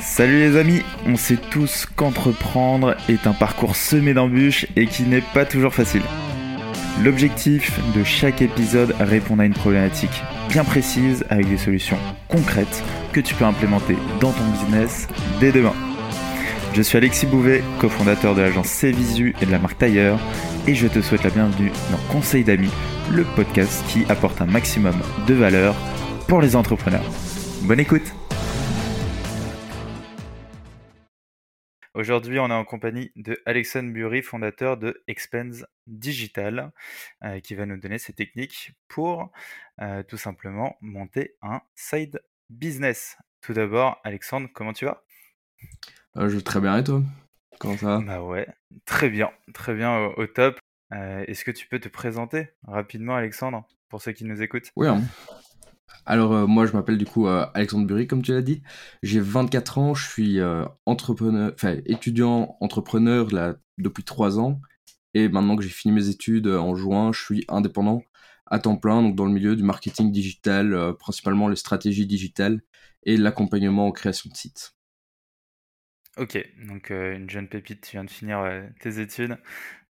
Salut 0.00 0.38
les 0.38 0.56
amis, 0.56 0.82
on 1.06 1.16
sait 1.16 1.36
tous 1.36 1.86
qu'entreprendre 1.94 2.96
est 3.08 3.26
un 3.26 3.32
parcours 3.32 3.76
semé 3.76 4.14
d'embûches 4.14 4.66
et 4.76 4.86
qui 4.86 5.02
n'est 5.02 5.20
pas 5.20 5.44
toujours 5.44 5.74
facile. 5.74 6.02
L'objectif 7.02 7.78
de 7.94 8.02
chaque 8.02 8.40
épisode 8.40 8.94
répond 8.98 9.38
à 9.38 9.44
une 9.44 9.52
problématique 9.52 10.22
bien 10.48 10.64
précise 10.64 11.24
avec 11.28 11.48
des 11.48 11.58
solutions 11.58 11.98
concrètes 12.28 12.82
que 13.12 13.20
tu 13.20 13.34
peux 13.34 13.44
implémenter 13.44 13.96
dans 14.20 14.32
ton 14.32 14.44
business 14.52 15.06
dès 15.38 15.52
demain. 15.52 15.74
Je 16.72 16.82
suis 16.82 16.96
Alexis 16.96 17.26
Bouvet, 17.26 17.62
cofondateur 17.78 18.34
de 18.34 18.40
l'agence 18.40 18.68
Cvisu 18.68 19.34
et 19.40 19.46
de 19.46 19.50
la 19.50 19.58
marque 19.58 19.78
Tailleur, 19.78 20.18
et 20.66 20.74
je 20.74 20.86
te 20.86 21.00
souhaite 21.00 21.24
la 21.24 21.30
bienvenue 21.30 21.70
dans 21.90 22.12
Conseil 22.12 22.44
d'amis, 22.44 22.72
le 23.10 23.24
podcast 23.24 23.84
qui 23.88 24.04
apporte 24.08 24.40
un 24.40 24.46
maximum 24.46 24.96
de 25.26 25.34
valeur 25.34 25.74
pour 26.28 26.40
les 26.40 26.56
entrepreneurs. 26.56 27.04
Bonne 27.62 27.80
écoute 27.80 28.12
Aujourd'hui, 31.96 32.38
on 32.38 32.50
est 32.50 32.52
en 32.52 32.66
compagnie 32.66 33.10
de 33.16 33.40
Alexandre 33.46 33.90
Bury, 33.90 34.20
fondateur 34.20 34.76
de 34.76 35.02
Expense 35.06 35.64
Digital, 35.86 36.70
euh, 37.24 37.40
qui 37.40 37.54
va 37.54 37.64
nous 37.64 37.78
donner 37.78 37.96
ses 37.96 38.12
techniques 38.12 38.72
pour 38.86 39.32
euh, 39.80 40.02
tout 40.02 40.18
simplement 40.18 40.76
monter 40.82 41.36
un 41.40 41.62
side 41.74 42.20
business. 42.50 43.16
Tout 43.40 43.54
d'abord, 43.54 43.98
Alexandre, 44.04 44.50
comment 44.52 44.74
tu 44.74 44.84
vas? 44.84 45.04
Euh, 46.18 46.28
Je 46.28 46.36
vais 46.36 46.42
très 46.42 46.60
bien 46.60 46.76
et 46.76 46.84
toi? 46.84 47.02
Comment 47.58 47.78
ça 47.78 47.86
va? 47.86 48.00
Bah 48.04 48.22
ouais, 48.22 48.46
très 48.84 49.08
bien, 49.08 49.30
très 49.54 49.74
bien 49.74 49.98
au, 50.18 50.26
top. 50.26 50.58
Est-ce 50.90 51.46
que 51.46 51.50
tu 51.50 51.66
peux 51.66 51.80
te 51.80 51.88
présenter 51.88 52.50
rapidement, 52.66 53.16
Alexandre, 53.16 53.66
pour 53.88 54.02
ceux 54.02 54.12
qui 54.12 54.26
nous 54.26 54.42
écoutent? 54.42 54.70
Oui, 54.76 54.86
hein. 54.86 55.00
Alors 56.06 56.32
euh, 56.32 56.46
moi 56.46 56.66
je 56.66 56.72
m'appelle 56.72 56.98
du 56.98 57.04
coup 57.04 57.26
euh, 57.26 57.44
Alexandre 57.52 57.86
Bury 57.86 58.06
comme 58.06 58.22
tu 58.22 58.32
l'as 58.32 58.42
dit. 58.42 58.62
J'ai 59.02 59.20
24 59.20 59.78
ans, 59.78 59.94
je 59.94 60.08
suis 60.08 60.40
euh, 60.40 60.64
entrepreneur, 60.86 61.50
enfin 61.52 61.76
étudiant 61.84 62.56
entrepreneur 62.60 63.28
là 63.32 63.56
depuis 63.76 64.04
3 64.04 64.38
ans 64.38 64.60
et 65.14 65.28
maintenant 65.28 65.56
que 65.56 65.64
j'ai 65.64 65.68
fini 65.68 65.92
mes 65.92 66.08
études 66.08 66.46
en 66.46 66.76
juin, 66.76 67.12
je 67.12 67.22
suis 67.22 67.44
indépendant 67.48 68.02
à 68.46 68.60
temps 68.60 68.76
plein 68.76 69.02
donc 69.02 69.16
dans 69.16 69.26
le 69.26 69.32
milieu 69.32 69.56
du 69.56 69.64
marketing 69.64 70.12
digital, 70.12 70.94
principalement 70.98 71.48
les 71.48 71.56
stratégies 71.56 72.06
digitales 72.06 72.60
et 73.02 73.16
l'accompagnement 73.16 73.88
en 73.88 73.92
création 73.92 74.30
de 74.30 74.36
sites. 74.36 74.76
Ok, 76.16 76.38
donc 76.68 76.90
une 76.90 77.28
jeune 77.28 77.48
pépite, 77.48 77.80
tu 77.80 77.92
viens 77.92 78.04
de 78.04 78.10
finir 78.10 78.44
tes 78.80 79.00
études 79.00 79.36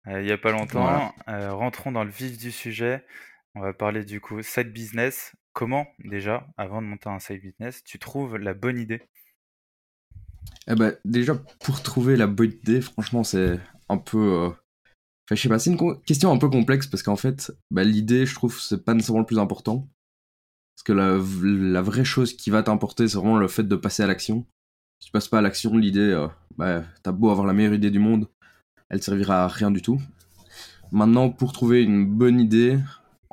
il 0.06 0.20
n'y 0.20 0.32
a 0.32 0.38
pas 0.38 0.52
longtemps. 0.52 1.12
rentrons 1.26 1.90
dans 1.90 2.04
le 2.04 2.10
vif 2.10 2.38
du 2.38 2.52
sujet. 2.52 3.04
On 3.54 3.60
va 3.60 3.72
parler 3.72 4.04
du 4.04 4.20
coup 4.20 4.42
side 4.42 4.72
business. 4.72 5.34
Comment, 5.54 5.86
déjà, 6.00 6.48
avant 6.56 6.82
de 6.82 6.88
monter 6.88 7.08
un 7.08 7.20
side 7.20 7.40
business, 7.40 7.84
tu 7.84 8.00
trouves 8.00 8.36
la 8.36 8.54
bonne 8.54 8.76
idée? 8.76 9.02
Eh 10.66 10.74
ben, 10.74 10.96
Déjà, 11.04 11.36
pour 11.64 11.80
trouver 11.80 12.16
la 12.16 12.26
bonne 12.26 12.50
idée, 12.50 12.80
franchement, 12.80 13.22
c'est 13.22 13.60
un 13.88 13.96
peu. 13.98 14.18
Euh, 14.18 14.48
enfin, 14.48 14.56
je 15.30 15.36
sais 15.36 15.48
pas, 15.48 15.60
c'est 15.60 15.70
une 15.70 16.02
question 16.02 16.32
un 16.32 16.38
peu 16.38 16.50
complexe 16.50 16.88
parce 16.88 17.04
qu'en 17.04 17.14
fait, 17.14 17.52
bah, 17.70 17.84
l'idée, 17.84 18.26
je 18.26 18.34
trouve, 18.34 18.60
c'est 18.60 18.84
pas 18.84 18.94
nécessairement 18.94 19.20
le 19.20 19.26
plus 19.26 19.38
important. 19.38 19.88
Parce 20.74 20.82
que 20.82 20.92
la, 20.92 21.82
vraie 21.82 22.04
chose 22.04 22.36
qui 22.36 22.50
va 22.50 22.64
t'importer, 22.64 23.06
c'est 23.06 23.16
vraiment 23.16 23.38
le 23.38 23.46
fait 23.46 23.62
de 23.62 23.76
passer 23.76 24.02
à 24.02 24.08
l'action. 24.08 24.44
Si 24.98 25.06
tu 25.06 25.12
passes 25.12 25.28
pas 25.28 25.38
à 25.38 25.42
l'action, 25.42 25.76
l'idée, 25.76 26.00
euh, 26.00 26.26
bah, 26.56 26.82
t'as 27.04 27.12
beau 27.12 27.30
avoir 27.30 27.46
la 27.46 27.52
meilleure 27.52 27.74
idée 27.74 27.92
du 27.92 28.00
monde, 28.00 28.28
elle 28.88 29.00
servira 29.00 29.44
à 29.44 29.48
rien 29.48 29.70
du 29.70 29.82
tout. 29.82 30.00
Maintenant, 30.90 31.30
pour 31.30 31.52
trouver 31.52 31.84
une 31.84 32.06
bonne 32.06 32.40
idée, 32.40 32.78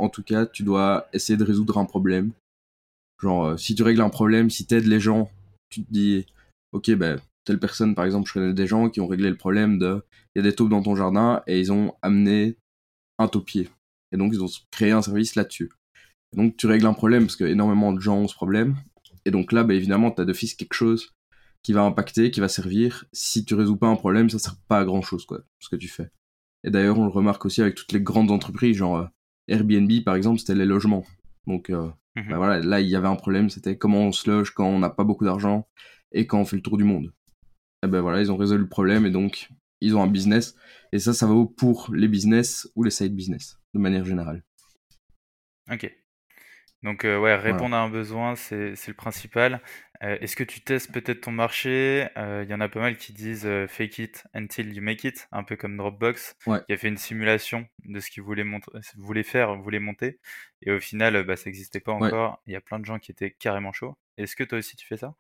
en 0.02 0.10
tout 0.10 0.24
cas, 0.24 0.46
tu 0.46 0.64
dois 0.64 1.08
essayer 1.14 1.38
de 1.38 1.44
résoudre 1.44 1.78
un 1.78 1.86
problème. 1.86 2.32
Genre, 3.22 3.46
euh, 3.46 3.58
si 3.58 3.76
tu 3.76 3.84
règles 3.84 4.02
un 4.02 4.10
problème, 4.10 4.50
si 4.50 4.66
tu 4.66 4.76
aides 4.76 4.88
les 4.88 5.00
gens, 5.00 5.30
tu 5.70 5.84
te 5.84 5.92
dis, 5.92 6.26
ok, 6.72 6.92
ben, 6.96 7.20
telle 7.46 7.60
personne, 7.60 7.96
par 7.96 8.06
exemple, 8.06 8.28
je 8.28 8.34
connais 8.34 8.54
des 8.54 8.68
gens 8.68 8.90
qui 8.90 9.00
ont 9.00 9.08
réglé 9.08 9.30
le 9.30 9.38
problème 9.38 9.78
de, 9.78 10.04
il 10.36 10.40
y 10.40 10.46
a 10.46 10.50
des 10.50 10.56
taupes 10.56 10.70
dans 10.70 10.82
ton 10.82 10.96
jardin 10.96 11.44
et 11.48 11.60
ils 11.60 11.72
ont 11.72 11.94
amené 12.02 12.58
un 13.20 13.28
taupier. 13.28 13.70
Et 14.12 14.18
donc, 14.18 14.34
ils 14.34 14.44
ont 14.44 14.50
créé 14.72 14.92
un 14.92 15.02
service 15.02 15.36
là-dessus. 15.36 15.70
Donc, 16.36 16.58
tu 16.58 16.66
règles 16.66 16.88
un 16.88 16.94
problème 16.94 17.26
parce 17.26 17.36
que 17.36 17.44
énormément 17.44 17.94
de 17.94 18.00
gens 18.00 18.18
ont 18.18 18.28
ce 18.28 18.36
problème. 18.36 18.76
Et 19.26 19.32
donc 19.32 19.52
là, 19.52 19.64
ben, 19.64 19.76
évidemment, 19.76 20.12
tu 20.12 20.22
as 20.22 20.26
d'office 20.26 20.56
quelque 20.56 20.74
chose 20.74 21.14
qui 21.64 21.74
va 21.74 21.84
impacter, 21.84 22.32
qui 22.32 22.40
va 22.40 22.48
servir. 22.48 23.06
Si 23.14 23.46
tu 23.46 23.54
résous 23.54 23.78
pas 23.78 23.88
un 23.88 23.96
problème, 23.96 24.30
ça 24.30 24.40
sert 24.40 24.56
pas 24.68 24.80
à 24.80 24.86
grand 24.86 25.02
chose, 25.02 25.26
quoi, 25.26 25.42
ce 25.60 25.70
que 25.70 25.76
tu 25.76 25.88
fais. 25.88 26.10
Et 26.64 26.72
d'ailleurs, 26.72 26.98
on 26.98 27.06
le 27.06 27.12
remarque 27.12 27.46
aussi 27.46 27.62
avec 27.62 27.76
toutes 27.76 27.92
les 27.92 28.02
grandes 28.02 28.32
entreprises, 28.32 28.78
genre, 28.78 28.98
euh, 28.98 29.06
Airbnb, 29.48 29.92
par 30.04 30.16
exemple, 30.16 30.40
c'était 30.40 30.56
les 30.56 30.66
logements. 30.66 31.06
Donc 31.48 31.70
euh, 31.70 31.90
mhm. 32.16 32.30
bah 32.30 32.38
voilà, 32.38 32.60
là, 32.60 32.82
il 32.82 32.88
y 32.88 32.96
avait 32.96 33.08
un 33.08 33.16
problème, 33.16 33.50
c'était 33.50 33.78
comment 33.78 34.02
on 34.02 34.12
se 34.12 34.30
loge 34.30 34.52
quand 34.52 34.68
on 34.68 34.80
n'a 34.80 34.90
pas 34.90 35.04
beaucoup 35.04 35.26
d'argent 35.26 35.68
et 36.12 36.28
quand 36.28 36.40
on 36.40 36.46
fait 36.46 36.56
le 36.56 36.62
tour 36.62 36.78
du 36.78 36.84
monde. 36.84 37.14
Et 37.84 37.88
ben 37.88 38.02
voilà, 38.02 38.22
ils 38.22 38.32
ont 38.32 38.38
résolu 38.38 38.62
le 38.62 38.70
problème 38.70 39.06
et 39.06 39.12
donc 39.12 39.50
ils 39.82 39.96
ont 39.96 40.04
un 40.04 40.08
business. 40.08 40.56
Et 40.92 41.00
ça, 41.00 41.14
ça 41.14 41.26
vaut 41.26 41.46
pour 41.46 41.90
les 41.94 42.08
business 42.08 42.70
ou 42.76 42.84
les 42.84 42.92
side 42.92 43.16
business, 43.16 43.58
de 43.74 43.80
manière 43.80 44.06
générale. 44.06 44.44
Ok. 45.72 45.92
Donc 46.84 47.06
euh, 47.06 47.20
ouais, 47.20 47.36
répondre 47.36 47.76
à 47.76 47.80
un 47.80 47.90
besoin, 47.90 48.36
c'est 48.36 48.76
le 48.88 48.94
principal. 48.94 49.62
Euh, 50.04 50.18
est-ce 50.20 50.36
que 50.36 50.44
tu 50.44 50.62
testes 50.62 50.92
peut-être 50.92 51.22
ton 51.22 51.32
marché? 51.32 52.08
Il 52.16 52.50
y 52.50 52.54
en 52.56 52.60
a 52.60 52.70
pas 52.70 52.80
mal 52.80 52.98
qui 52.98 53.14
disent 53.14 53.48
fake 53.68 54.00
it 54.00 54.24
until 54.34 54.74
you 54.74 54.82
make 54.82 55.04
it, 55.04 55.28
un 55.32 55.44
peu 55.44 55.56
comme 55.56 55.78
Dropbox, 55.78 56.36
qui 56.44 56.74
a 56.74 56.78
fait 56.78 56.88
une 56.88 56.98
simulation 56.98 57.68
de 57.86 58.00
ce 58.00 58.10
qu'il 58.10 58.24
voulait, 58.24 58.46
voulait 58.98 59.24
faire, 59.24 59.56
voulait 59.58 59.80
monter, 59.80 60.20
et 60.64 60.72
au 60.72 60.80
final, 60.80 61.24
bah, 61.24 61.36
ça 61.36 61.50
n'existait 61.50 61.82
pas 61.82 61.92
encore. 61.92 62.42
Il 62.48 62.54
y 62.54 62.56
a 62.56 62.62
plein 62.62 62.80
de 62.80 62.86
gens 62.86 62.98
qui 62.98 63.12
étaient 63.12 63.32
carrément 63.32 63.74
chauds. 63.74 63.96
Est-ce 64.18 64.36
que 64.36 64.44
toi 64.44 64.58
aussi 64.58 64.76
tu 64.76 64.88
fais 64.88 64.98
ça? 64.98 65.14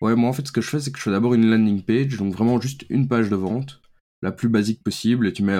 Ouais, 0.00 0.16
moi 0.16 0.28
en 0.28 0.32
fait, 0.32 0.46
ce 0.46 0.52
que 0.52 0.60
je 0.60 0.68
fais, 0.68 0.80
c'est 0.80 0.90
que 0.90 0.98
je 0.98 1.04
fais 1.04 1.12
d'abord 1.12 1.34
une 1.34 1.48
landing 1.48 1.84
page, 1.84 2.16
donc 2.16 2.34
vraiment 2.34 2.60
juste 2.60 2.84
une 2.90 3.06
page 3.06 3.30
de 3.30 3.36
vente, 3.36 3.80
la 4.22 4.32
plus 4.32 4.48
basique 4.48 4.82
possible, 4.82 5.28
et 5.28 5.32
tu 5.32 5.44
mets 5.44 5.58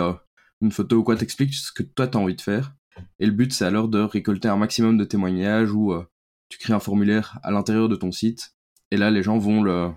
une 0.61 0.72
photo 0.72 0.97
ou 0.97 1.05
quoi, 1.05 1.16
t'expliques 1.16 1.55
ce 1.55 1.71
que 1.71 1.84
toi 1.84 2.09
t'as 2.09 2.19
envie 2.19 2.34
de 2.34 2.41
faire. 2.41 2.75
Et 3.19 3.27
le 3.27 3.32
but, 3.32 3.53
c'est 3.53 3.65
alors 3.65 3.88
de 3.88 4.00
récolter 4.00 4.49
un 4.49 4.56
maximum 4.56 4.99
de 4.99 5.05
témoignages 5.05 5.72
ou 5.72 5.93
euh, 5.93 6.05
tu 6.49 6.59
crées 6.59 6.72
un 6.72 6.81
formulaire 6.81 7.38
à 7.43 7.50
l'intérieur 7.50 7.88
de 7.88 7.97
ton 7.97 8.12
site. 8.12 8.55
Et 8.91 8.97
là, 8.97 9.10
les 9.10 9.22
gens 9.22 9.38
vont 9.38 9.62
le, 9.62 9.91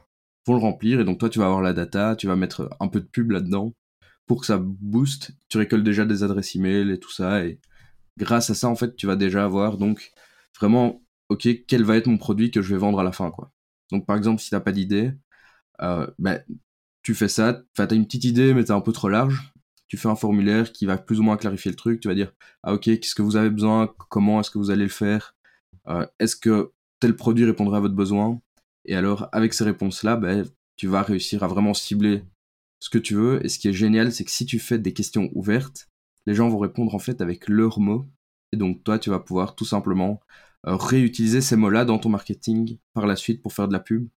vont 0.45 0.55
le 0.55 0.61
remplir. 0.61 0.99
Et 0.99 1.03
donc, 1.03 1.19
toi, 1.19 1.29
tu 1.29 1.39
vas 1.39 1.45
avoir 1.45 1.61
la 1.61 1.73
data, 1.73 2.15
tu 2.15 2.27
vas 2.27 2.35
mettre 2.35 2.69
un 2.79 2.87
peu 2.87 2.99
de 2.99 3.05
pub 3.05 3.31
là-dedans 3.31 3.73
pour 4.25 4.41
que 4.41 4.47
ça 4.47 4.57
booste. 4.59 5.31
Tu 5.49 5.57
récoltes 5.57 5.83
déjà 5.83 6.05
des 6.05 6.23
adresses 6.23 6.55
email 6.55 6.91
et 6.91 6.99
tout 6.99 7.11
ça. 7.11 7.45
Et 7.45 7.59
grâce 8.17 8.49
à 8.49 8.55
ça, 8.55 8.67
en 8.67 8.75
fait, 8.75 8.95
tu 8.95 9.07
vas 9.07 9.15
déjà 9.15 9.43
avoir 9.43 9.77
donc 9.77 10.11
vraiment, 10.59 11.01
OK, 11.29 11.47
quel 11.67 11.83
va 11.83 11.97
être 11.97 12.07
mon 12.07 12.17
produit 12.17 12.51
que 12.51 12.61
je 12.61 12.73
vais 12.73 12.79
vendre 12.79 12.99
à 12.99 13.03
la 13.03 13.11
fin, 13.11 13.31
quoi. 13.31 13.51
Donc, 13.91 14.05
par 14.05 14.17
exemple, 14.17 14.41
si 14.41 14.49
t'as 14.49 14.59
pas 14.59 14.71
d'idée, 14.71 15.13
euh, 15.81 16.07
ben, 16.19 16.43
tu 17.03 17.15
fais 17.15 17.29
ça, 17.29 17.61
tu 17.75 17.81
as 17.81 17.93
une 17.93 18.05
petite 18.05 18.25
idée, 18.25 18.53
mais 18.53 18.65
t'es 18.65 18.71
un 18.71 18.81
peu 18.81 18.91
trop 18.91 19.09
large 19.09 19.53
tu 19.87 19.97
fais 19.97 20.07
un 20.09 20.15
formulaire 20.15 20.71
qui 20.71 20.85
va 20.85 20.97
plus 20.97 21.19
ou 21.19 21.23
moins 21.23 21.37
clarifier 21.37 21.71
le 21.71 21.77
truc. 21.77 21.99
Tu 22.01 22.07
vas 22.07 22.15
dire, 22.15 22.33
ah 22.63 22.73
ok, 22.73 22.83
qu'est-ce 22.83 23.15
que 23.15 23.21
vous 23.21 23.35
avez 23.35 23.49
besoin? 23.49 23.93
Comment 24.09 24.39
est-ce 24.41 24.51
que 24.51 24.57
vous 24.57 24.71
allez 24.71 24.83
le 24.83 24.89
faire? 24.89 25.35
Euh, 25.87 26.05
Est-ce 26.19 26.35
que 26.35 26.71
tel 26.99 27.15
produit 27.15 27.45
répondra 27.45 27.77
à 27.77 27.79
votre 27.79 27.95
besoin? 27.95 28.41
Et 28.85 28.95
alors, 28.95 29.29
avec 29.31 29.53
ces 29.53 29.63
réponses-là, 29.63 30.17
ben, 30.17 30.45
tu 30.75 30.87
vas 30.87 31.01
réussir 31.01 31.43
à 31.43 31.47
vraiment 31.47 31.73
cibler 31.73 32.23
ce 32.79 32.89
que 32.89 32.97
tu 32.97 33.15
veux. 33.15 33.45
Et 33.45 33.49
ce 33.49 33.59
qui 33.59 33.69
est 33.69 33.73
génial, 33.73 34.11
c'est 34.11 34.23
que 34.25 34.31
si 34.31 34.45
tu 34.45 34.59
fais 34.59 34.79
des 34.79 34.93
questions 34.93 35.29
ouvertes, 35.33 35.89
les 36.25 36.35
gens 36.35 36.49
vont 36.49 36.59
répondre 36.59 36.93
en 36.93 36.99
fait 36.99 37.21
avec 37.21 37.47
leurs 37.47 37.79
mots. 37.79 38.05
Et 38.51 38.57
donc, 38.57 38.83
toi, 38.83 38.99
tu 38.99 39.09
vas 39.09 39.19
pouvoir 39.19 39.55
tout 39.55 39.65
simplement 39.65 40.19
euh, 40.67 40.75
réutiliser 40.75 41.41
ces 41.41 41.55
mots-là 41.55 41.85
dans 41.85 41.99
ton 41.99 42.09
marketing 42.09 42.77
par 42.93 43.07
la 43.07 43.15
suite 43.15 43.41
pour 43.41 43.53
faire 43.53 43.67
de 43.67 43.73
la 43.73 43.79
pub. 43.79 44.07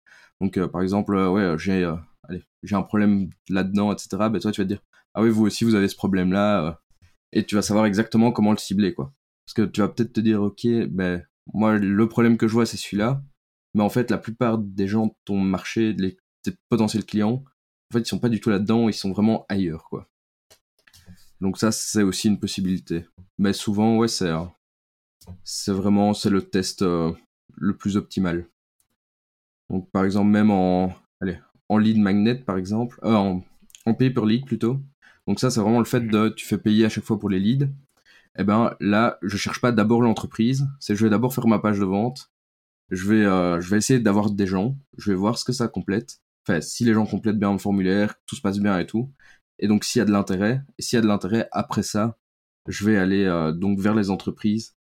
Donc, 0.40 0.56
euh, 0.56 0.68
par 0.68 0.82
exemple, 0.82 1.14
ouais, 1.16 1.56
j'ai 1.58 1.88
j'ai 2.62 2.76
un 2.76 2.82
problème 2.82 3.30
là-dedans, 3.48 3.92
etc. 3.92 4.08
Ben, 4.30 4.38
toi, 4.38 4.52
tu 4.52 4.60
vas 4.60 4.66
dire, 4.66 4.80
ah 5.14 5.22
oui, 5.22 5.30
vous 5.30 5.44
aussi, 5.44 5.64
vous 5.64 5.74
avez 5.74 5.88
ce 5.88 5.96
problème-là, 5.96 6.66
euh, 6.66 6.72
et 7.32 7.44
tu 7.44 7.54
vas 7.54 7.62
savoir 7.62 7.86
exactement 7.86 8.32
comment 8.32 8.52
le 8.52 8.58
cibler, 8.58 8.94
quoi. 8.94 9.12
Parce 9.46 9.54
que 9.54 9.62
tu 9.62 9.80
vas 9.80 9.88
peut-être 9.88 10.12
te 10.12 10.20
dire, 10.20 10.42
ok, 10.42 10.66
ben, 10.88 11.24
moi, 11.52 11.78
le 11.78 12.08
problème 12.08 12.36
que 12.36 12.48
je 12.48 12.52
vois, 12.52 12.66
c'est 12.66 12.76
celui-là, 12.76 13.22
mais 13.74 13.82
en 13.82 13.88
fait, 13.88 14.10
la 14.10 14.18
plupart 14.18 14.58
des 14.58 14.88
gens 14.88 15.06
de 15.06 15.12
ton 15.24 15.38
marché, 15.38 15.92
les, 15.94 16.16
tes 16.42 16.52
potentiels 16.68 17.04
clients, 17.04 17.44
en 17.90 17.92
fait, 17.92 18.00
ils 18.00 18.06
sont 18.06 18.18
pas 18.18 18.28
du 18.28 18.40
tout 18.40 18.50
là-dedans, 18.50 18.88
ils 18.88 18.94
sont 18.94 19.12
vraiment 19.12 19.46
ailleurs, 19.48 19.84
quoi. 19.88 20.08
Donc 21.40 21.58
ça, 21.58 21.72
c'est 21.72 22.02
aussi 22.02 22.28
une 22.28 22.38
possibilité. 22.38 23.06
Mais 23.38 23.52
souvent, 23.52 23.96
ouais, 23.96 24.08
c'est, 24.08 24.28
euh, 24.28 24.44
c'est 25.42 25.72
vraiment, 25.72 26.14
c'est 26.14 26.30
le 26.30 26.42
test 26.42 26.82
euh, 26.82 27.12
le 27.56 27.76
plus 27.76 27.96
optimal. 27.96 28.46
Donc, 29.70 29.90
par 29.90 30.04
exemple, 30.04 30.30
même 30.30 30.50
en, 30.50 30.92
allez, 31.20 31.38
en 31.68 31.78
lead 31.78 31.98
magnet, 31.98 32.34
par 32.34 32.58
exemple, 32.58 32.98
en, 33.02 33.42
en 33.86 33.94
pay 33.94 34.10
per 34.10 34.26
lead 34.26 34.44
plutôt, 34.44 34.80
donc 35.30 35.38
ça, 35.38 35.48
c'est 35.48 35.60
vraiment 35.60 35.78
le 35.78 35.84
fait 35.84 36.00
de 36.00 36.28
tu 36.30 36.44
fais 36.44 36.58
payer 36.58 36.86
à 36.86 36.88
chaque 36.88 37.04
fois 37.04 37.16
pour 37.20 37.30
les 37.30 37.38
leads. 37.38 37.66
Et 37.66 38.40
eh 38.40 38.44
ben 38.44 38.74
là, 38.80 39.16
je 39.22 39.36
cherche 39.36 39.60
pas 39.60 39.70
d'abord 39.70 40.02
l'entreprise, 40.02 40.66
c'est 40.80 40.96
je 40.96 41.04
vais 41.04 41.10
d'abord 41.10 41.32
faire 41.32 41.46
ma 41.46 41.60
page 41.60 41.78
de 41.78 41.84
vente. 41.84 42.32
Je 42.90 43.08
vais, 43.08 43.24
euh, 43.24 43.60
je 43.60 43.70
vais 43.70 43.76
essayer 43.76 44.00
d'avoir 44.00 44.32
des 44.32 44.48
gens, 44.48 44.76
je 44.98 45.12
vais 45.12 45.16
voir 45.16 45.38
ce 45.38 45.44
que 45.44 45.52
ça 45.52 45.68
complète. 45.68 46.20
Enfin, 46.44 46.60
si 46.60 46.84
les 46.84 46.94
gens 46.94 47.06
complètent 47.06 47.38
bien 47.38 47.52
le 47.52 47.58
formulaire, 47.58 48.16
tout 48.26 48.34
se 48.34 48.40
passe 48.40 48.58
bien 48.58 48.76
et 48.80 48.86
tout. 48.86 49.12
Et 49.60 49.68
donc 49.68 49.84
s'il 49.84 50.00
y 50.00 50.02
a 50.02 50.04
de 50.04 50.10
l'intérêt, 50.10 50.62
et 50.78 50.82
s'il 50.82 50.96
y 50.96 50.98
a 50.98 51.02
de 51.02 51.06
l'intérêt 51.06 51.48
après 51.52 51.84
ça, 51.84 52.18
je 52.66 52.84
vais 52.84 52.96
aller 52.96 53.24
euh, 53.24 53.52
donc 53.52 53.78
vers 53.78 53.94
les 53.94 54.10
entreprises 54.10 54.74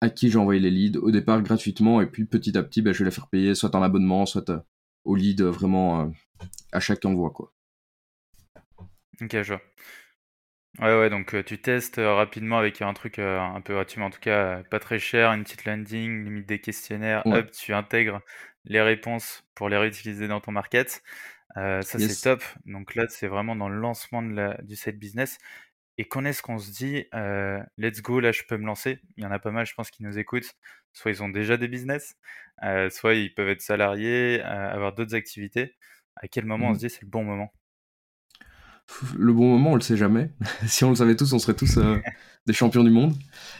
à 0.00 0.10
qui 0.10 0.30
j'ai 0.30 0.38
envoyé 0.38 0.60
les 0.60 0.72
leads 0.72 0.98
au 0.98 1.12
départ 1.12 1.42
gratuitement 1.42 2.00
et 2.00 2.06
puis 2.06 2.24
petit 2.24 2.58
à 2.58 2.64
petit 2.64 2.82
ben, 2.82 2.92
je 2.92 3.00
vais 3.00 3.04
les 3.04 3.12
faire 3.12 3.28
payer 3.28 3.54
soit 3.54 3.76
en 3.76 3.82
abonnement 3.82 4.26
soit 4.26 4.66
au 5.04 5.14
lead 5.14 5.42
vraiment 5.42 6.12
à 6.72 6.80
chaque 6.80 7.04
envoi 7.04 7.30
quoi. 7.30 7.55
Ok 9.22 9.42
je 9.42 9.54
vois. 9.54 9.62
Ouais, 10.78 10.98
ouais, 10.98 11.08
donc 11.08 11.34
tu 11.46 11.58
testes 11.58 11.96
rapidement 11.96 12.58
avec 12.58 12.82
un 12.82 12.92
truc 12.92 13.18
un 13.18 13.60
peu 13.62 13.72
gratuit, 13.72 13.98
mais 13.98 14.04
en 14.04 14.10
tout 14.10 14.20
cas 14.20 14.62
pas 14.64 14.78
très 14.78 14.98
cher, 14.98 15.30
une 15.32 15.42
petite 15.42 15.64
landing, 15.64 16.24
limite 16.24 16.46
des 16.46 16.60
questionnaires, 16.60 17.22
hop, 17.26 17.50
tu 17.50 17.72
intègres 17.72 18.20
les 18.66 18.82
réponses 18.82 19.42
pour 19.54 19.70
les 19.70 19.78
réutiliser 19.78 20.28
dans 20.28 20.40
ton 20.40 20.52
market. 20.52 21.02
ça, 21.54 21.82
c'est 21.82 22.20
top. 22.22 22.42
Donc 22.66 22.94
là, 22.94 23.06
c'est 23.08 23.26
vraiment 23.26 23.56
dans 23.56 23.70
le 23.70 23.78
lancement 23.78 24.22
de 24.22 24.34
la, 24.34 24.60
du 24.62 24.76
site 24.76 24.98
business. 24.98 25.38
Et 25.96 26.04
quand 26.04 26.26
est-ce 26.26 26.42
qu'on 26.42 26.58
se 26.58 26.70
dit, 26.70 27.06
let's 27.78 28.02
go, 28.02 28.20
là, 28.20 28.32
je 28.32 28.42
peux 28.46 28.58
me 28.58 28.66
lancer? 28.66 29.00
Il 29.16 29.24
y 29.24 29.26
en 29.26 29.30
a 29.30 29.38
pas 29.38 29.52
mal, 29.52 29.64
je 29.64 29.72
pense, 29.72 29.90
qui 29.90 30.02
nous 30.02 30.18
écoutent. 30.18 30.52
Soit 30.92 31.10
ils 31.10 31.22
ont 31.22 31.30
déjà 31.30 31.56
des 31.56 31.68
business, 31.68 32.16
soit 32.90 33.14
ils 33.14 33.32
peuvent 33.32 33.48
être 33.48 33.62
salariés, 33.62 34.42
avoir 34.42 34.92
d'autres 34.92 35.14
activités. 35.14 35.74
À 36.16 36.28
quel 36.28 36.44
moment 36.44 36.68
on 36.68 36.74
se 36.74 36.78
mmh. 36.78 36.88
dit 36.88 36.90
c'est 36.90 37.02
le 37.02 37.08
bon 37.08 37.24
moment? 37.24 37.50
Le 39.16 39.32
bon 39.32 39.48
moment, 39.48 39.72
on 39.72 39.74
le 39.74 39.80
sait 39.80 39.96
jamais. 39.96 40.32
si 40.66 40.84
on 40.84 40.90
le 40.90 40.96
savait 40.96 41.16
tous, 41.16 41.32
on 41.32 41.38
serait 41.38 41.54
tous 41.54 41.78
euh, 41.78 41.98
des 42.46 42.52
champions 42.52 42.84
du 42.84 42.90
monde. 42.90 43.14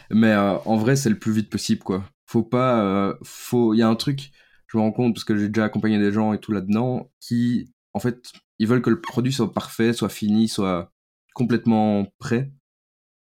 Mais 0.09 0.31
euh, 0.31 0.57
en 0.65 0.77
vrai, 0.77 0.95
c'est 0.95 1.09
le 1.09 1.19
plus 1.19 1.31
vite 1.31 1.49
possible, 1.49 1.83
quoi. 1.83 2.03
Faut 2.25 2.43
pas, 2.43 2.81
euh, 2.81 3.15
faut, 3.23 3.73
il 3.73 3.77
y 3.77 3.81
a 3.81 3.87
un 3.87 3.95
truc, 3.95 4.31
je 4.67 4.77
me 4.77 4.81
rends 4.81 4.91
compte 4.91 5.13
parce 5.13 5.23
que 5.23 5.37
j'ai 5.37 5.47
déjà 5.47 5.65
accompagné 5.65 5.97
des 5.97 6.11
gens 6.11 6.33
et 6.33 6.39
tout 6.39 6.51
là-dedans, 6.51 7.11
qui, 7.19 7.73
en 7.93 7.99
fait, 7.99 8.31
ils 8.59 8.67
veulent 8.67 8.81
que 8.81 8.89
le 8.89 9.01
produit 9.01 9.31
soit 9.31 9.53
parfait, 9.53 9.93
soit 9.93 10.09
fini, 10.09 10.47
soit 10.47 10.91
complètement 11.33 12.05
prêt 12.19 12.51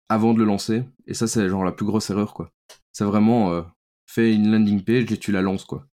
avant 0.09 0.33
de 0.33 0.39
le 0.39 0.45
lancer. 0.45 0.83
Et 1.07 1.13
ça, 1.13 1.27
c'est 1.27 1.50
genre 1.50 1.63
la 1.63 1.71
plus 1.71 1.86
grosse 1.86 2.09
erreur, 2.09 2.33
quoi. 2.33 2.51
C'est 2.92 3.06
vraiment, 3.06 3.65
fais 4.06 4.33
une 4.33 4.51
landing 4.51 4.83
page 4.83 5.12
et 5.12 5.18
tu 5.18 5.31
la 5.31 5.42
lances, 5.42 5.65
quoi. 5.65 5.88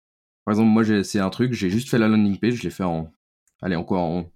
Par 0.44 0.52
exemple, 0.52 0.70
moi, 0.70 0.82
j'ai 0.82 0.98
essayé 0.98 1.22
un 1.22 1.30
truc, 1.30 1.52
j'ai 1.52 1.70
juste 1.70 1.88
fait 1.88 1.98
la 1.98 2.08
landing 2.08 2.38
page, 2.38 2.54
je 2.54 2.62
l'ai 2.64 2.70
fait 2.70 2.84
en, 2.84 3.12
allez, 3.62 3.76
encore 3.76 4.02
en 4.02 4.30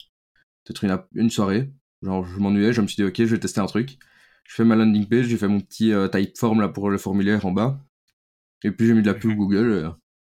peut-être 0.64 0.84
une, 0.84 0.98
une, 1.14 1.30
soirée. 1.30 1.70
Genre, 2.02 2.24
je 2.24 2.38
m'ennuyais, 2.38 2.72
je 2.72 2.80
me 2.80 2.86
suis 2.86 2.96
dit, 2.96 3.04
ok, 3.04 3.16
je 3.16 3.24
vais 3.24 3.38
tester 3.38 3.60
un 3.60 3.66
truc. 3.66 3.98
Je 4.44 4.54
fais 4.54 4.64
ma 4.64 4.76
landing 4.76 5.08
page, 5.08 5.26
j'ai 5.26 5.36
fait 5.36 5.48
mon 5.48 5.60
petit 5.60 5.92
euh, 5.92 6.08
type 6.08 6.36
form 6.36 6.60
là 6.60 6.68
pour 6.68 6.90
le 6.90 6.98
formulaire 6.98 7.46
en 7.46 7.52
bas. 7.52 7.80
Et 8.64 8.70
puis 8.70 8.86
j'ai 8.86 8.94
mis 8.94 9.02
de 9.02 9.06
la 9.06 9.14
pub 9.14 9.30
mhm. 9.30 9.36
Google. 9.36 9.70
Euh, 9.70 9.90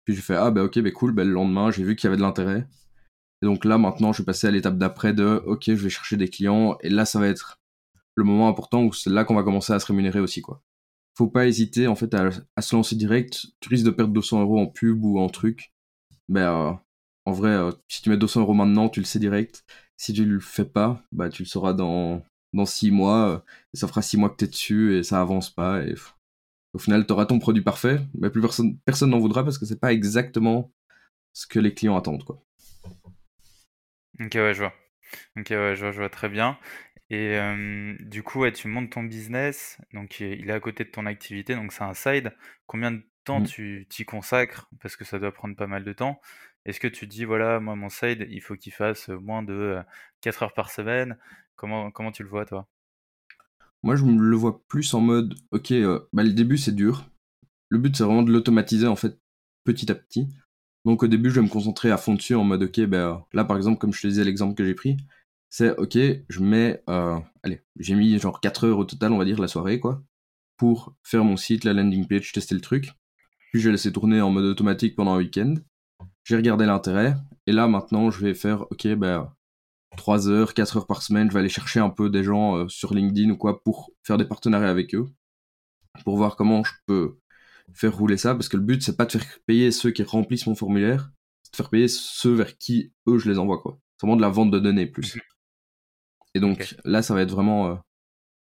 puis 0.05 0.15
j'ai 0.15 0.21
fait, 0.21 0.35
ah 0.35 0.51
bah 0.51 0.63
ok, 0.63 0.79
bah 0.79 0.91
cool, 0.91 1.13
bah, 1.13 1.23
le 1.23 1.31
lendemain, 1.31 1.71
j'ai 1.71 1.83
vu 1.83 1.95
qu'il 1.95 2.07
y 2.07 2.09
avait 2.09 2.17
de 2.17 2.21
l'intérêt. 2.21 2.67
Et 3.41 3.45
donc 3.45 3.65
là, 3.65 3.77
maintenant, 3.77 4.13
je 4.13 4.21
vais 4.21 4.25
passer 4.25 4.47
à 4.47 4.51
l'étape 4.51 4.77
d'après 4.77 5.13
de, 5.13 5.41
ok, 5.45 5.63
je 5.67 5.73
vais 5.73 5.89
chercher 5.89 6.17
des 6.17 6.29
clients. 6.29 6.77
Et 6.81 6.89
là, 6.89 7.05
ça 7.05 7.19
va 7.19 7.27
être 7.27 7.61
le 8.15 8.23
moment 8.23 8.47
important 8.47 8.83
où 8.83 8.93
c'est 8.93 9.09
là 9.09 9.25
qu'on 9.25 9.35
va 9.35 9.43
commencer 9.43 9.73
à 9.73 9.79
se 9.79 9.85
rémunérer 9.85 10.19
aussi, 10.19 10.41
quoi. 10.41 10.61
Faut 11.17 11.27
pas 11.27 11.47
hésiter, 11.47 11.87
en 11.87 11.95
fait, 11.95 12.13
à, 12.13 12.29
à 12.55 12.61
se 12.61 12.75
lancer 12.75 12.95
direct. 12.95 13.45
Tu 13.59 13.69
risques 13.69 13.85
de 13.85 13.91
perdre 13.91 14.13
200 14.13 14.41
euros 14.41 14.59
en 14.59 14.67
pub 14.67 15.03
ou 15.03 15.19
en 15.19 15.29
truc. 15.29 15.73
Ben, 16.29 16.79
en 17.25 17.31
vrai, 17.31 17.57
si 17.87 18.01
tu 18.01 18.09
mets 18.09 18.17
200 18.17 18.41
euros 18.41 18.53
maintenant, 18.53 18.89
tu 18.89 18.99
le 18.99 19.05
sais 19.05 19.19
direct. 19.19 19.65
Si 20.03 20.11
tu 20.11 20.25
le 20.25 20.41
fais 20.41 20.65
pas, 20.65 21.01
bah 21.13 21.29
tu 21.29 21.43
le 21.43 21.47
sauras 21.47 21.71
dans 21.71 22.21
dans 22.51 22.65
six 22.65 22.91
mois. 22.91 23.29
Euh, 23.29 23.39
ça 23.73 23.87
fera 23.87 24.01
six 24.01 24.17
mois 24.17 24.29
que 24.29 24.35
tu 24.35 24.43
es 24.43 24.47
dessus 24.49 24.97
et 24.97 25.03
ça 25.03 25.21
avance 25.21 25.49
pas. 25.49 25.81
Et 25.81 25.95
au 26.73 26.77
final, 26.77 27.07
tu 27.07 27.13
auras 27.13 27.25
ton 27.25 27.39
produit 27.39 27.61
parfait, 27.63 28.01
mais 28.19 28.29
plus 28.29 28.41
personne 28.41 28.77
personne 28.79 29.11
n'en 29.11 29.19
voudra 29.19 29.45
parce 29.45 29.57
que 29.57 29.65
c'est 29.65 29.79
pas 29.79 29.93
exactement 29.93 30.73
ce 31.31 31.47
que 31.47 31.57
les 31.57 31.73
clients 31.73 31.95
attendent, 31.95 32.25
quoi. 32.25 32.43
Ok, 34.19 34.33
ouais, 34.35 34.53
je 34.53 34.59
vois. 34.59 34.73
Ok, 35.37 35.47
ouais, 35.51 35.75
je 35.77 35.79
vois, 35.79 35.91
je 35.93 35.99
vois 35.99 36.09
très 36.09 36.27
bien. 36.27 36.57
Et 37.09 37.37
euh, 37.37 37.95
du 38.01 38.23
coup, 38.23 38.49
tu 38.51 38.67
montes 38.67 38.89
ton 38.89 39.03
business, 39.03 39.77
donc 39.93 40.19
il 40.19 40.49
est 40.49 40.53
à 40.53 40.59
côté 40.59 40.83
de 40.83 40.89
ton 40.89 41.05
activité, 41.05 41.55
donc 41.55 41.71
c'est 41.71 41.85
un 41.85 41.93
side. 41.93 42.33
Combien 42.67 42.91
de 42.91 43.01
temps 43.23 43.39
mmh. 43.39 43.47
tu 43.47 43.87
t'y 43.89 44.05
consacres 44.05 44.69
Parce 44.81 44.95
que 44.95 45.05
ça 45.05 45.19
doit 45.19 45.31
prendre 45.31 45.55
pas 45.55 45.67
mal 45.67 45.83
de 45.83 45.93
temps. 45.93 46.19
Est-ce 46.65 46.79
que 46.79 46.87
tu 46.87 47.07
dis, 47.07 47.25
voilà, 47.25 47.59
moi, 47.59 47.75
mon 47.75 47.89
side, 47.89 48.27
il 48.29 48.41
faut 48.41 48.55
qu'il 48.55 48.71
fasse 48.71 49.09
moins 49.09 49.43
de 49.43 49.79
4 50.21 50.43
heures 50.43 50.53
par 50.53 50.69
semaine? 50.71 51.17
Comment, 51.55 51.91
comment 51.91 52.11
tu 52.11 52.23
le 52.23 52.29
vois, 52.29 52.45
toi? 52.45 52.67
Moi, 53.83 53.97
je 53.97 54.05
me 54.05 54.17
le 54.17 54.35
vois 54.37 54.65
plus 54.67 54.93
en 54.93 55.01
mode, 55.01 55.35
ok, 55.51 55.73
bah, 56.13 56.23
le 56.23 56.31
début, 56.31 56.57
c'est 56.57 56.71
dur. 56.71 57.09
Le 57.67 57.79
but, 57.79 57.95
c'est 57.97 58.03
vraiment 58.03 58.23
de 58.23 58.31
l'automatiser, 58.31 58.87
en 58.87 58.95
fait, 58.95 59.19
petit 59.65 59.91
à 59.91 59.95
petit. 59.95 60.29
Donc, 60.85 61.03
au 61.03 61.07
début, 61.07 61.29
je 61.29 61.35
vais 61.35 61.41
me 61.41 61.51
concentrer 61.51 61.91
à 61.91 61.97
fond 61.97 62.13
dessus 62.15 62.35
en 62.35 62.45
mode, 62.45 62.63
ok, 62.63 62.81
bah, 62.85 63.27
là, 63.33 63.43
par 63.43 63.57
exemple, 63.57 63.79
comme 63.79 63.93
je 63.93 64.01
te 64.01 64.07
disais 64.07 64.23
l'exemple 64.23 64.55
que 64.55 64.65
j'ai 64.65 64.73
pris, 64.73 64.97
c'est, 65.49 65.77
ok, 65.77 65.97
je 66.29 66.39
mets, 66.39 66.81
allez, 66.87 67.61
j'ai 67.77 67.95
mis 67.95 68.17
genre 68.19 68.39
4 68.39 68.67
heures 68.67 68.77
au 68.77 68.85
total, 68.85 69.11
on 69.11 69.17
va 69.17 69.25
dire, 69.25 69.39
la 69.39 69.49
soirée, 69.49 69.79
quoi, 69.81 70.01
pour 70.55 70.95
faire 71.03 71.25
mon 71.25 71.35
site, 71.35 71.65
la 71.65 71.73
landing 71.73 72.07
page, 72.07 72.31
tester 72.31 72.55
le 72.55 72.61
truc. 72.61 72.93
Puis, 73.53 73.61
je 73.61 73.69
vais 73.69 73.71
laisser 73.73 73.91
tourner 73.91 74.19
en 74.19 74.31
mode 74.31 74.45
automatique 74.45 74.95
pendant 74.95 75.13
un 75.13 75.19
week-end. 75.19 75.53
J'ai 76.23 76.35
regardé 76.35 76.65
l'intérêt, 76.65 77.15
et 77.45 77.51
là 77.51 77.67
maintenant 77.67 78.09
je 78.09 78.25
vais 78.25 78.33
faire, 78.33 78.63
ok, 78.71 78.87
ben, 78.95 79.31
3 79.97 80.29
heures, 80.29 80.53
4 80.53 80.77
heures 80.77 80.87
par 80.87 81.03
semaine, 81.03 81.29
je 81.29 81.33
vais 81.33 81.39
aller 81.39 81.49
chercher 81.49 81.79
un 81.79 81.89
peu 81.89 82.09
des 82.09 82.23
gens 82.23 82.57
euh, 82.57 82.67
sur 82.67 82.93
LinkedIn 82.93 83.29
ou 83.29 83.37
quoi 83.37 83.61
pour 83.63 83.91
faire 84.03 84.17
des 84.17 84.25
partenariats 84.25 84.69
avec 84.69 84.95
eux, 84.95 85.07
pour 86.03 86.17
voir 86.17 86.35
comment 86.35 86.63
je 86.63 86.71
peux 86.87 87.19
faire 87.73 87.95
rouler 87.95 88.17
ça, 88.17 88.33
parce 88.33 88.49
que 88.49 88.57
le 88.57 88.63
but 88.63 88.81
c'est 88.81 88.97
pas 88.97 89.05
de 89.05 89.11
faire 89.11 89.25
payer 89.45 89.71
ceux 89.71 89.91
qui 89.91 90.03
remplissent 90.03 90.47
mon 90.47 90.55
formulaire, 90.55 91.11
c'est 91.43 91.51
de 91.51 91.57
faire 91.57 91.69
payer 91.69 91.87
ceux 91.87 92.33
vers 92.33 92.57
qui 92.57 92.91
eux 93.07 93.19
je 93.19 93.29
les 93.29 93.37
envoie, 93.37 93.61
quoi. 93.61 93.79
C'est 93.97 94.07
vraiment 94.07 94.17
de 94.17 94.21
la 94.21 94.29
vente 94.29 94.51
de 94.51 94.59
données 94.59 94.87
plus. 94.87 95.15
Mhm. 95.15 95.21
Et 96.35 96.39
donc 96.39 96.75
là 96.85 97.01
ça 97.01 97.13
va 97.13 97.21
être 97.21 97.31
vraiment... 97.31 97.67
Euh, 97.67 97.75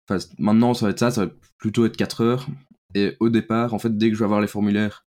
enfin, 0.09 0.25
maintenant 0.39 0.75
ça 0.75 0.87
va 0.87 0.91
être 0.91 0.99
ça, 0.99 1.11
ça 1.11 1.27
va 1.27 1.33
plutôt 1.59 1.87
être 1.87 1.97
4 1.97 2.21
heures, 2.23 2.47
et 2.95 3.17
au 3.21 3.29
départ, 3.29 3.75
en 3.75 3.79
fait, 3.79 3.97
dès 3.97 4.09
que 4.09 4.15
je 4.15 4.19
vais 4.21 4.25
avoir 4.25 4.41
les 4.41 4.47
formulaires, 4.47 5.07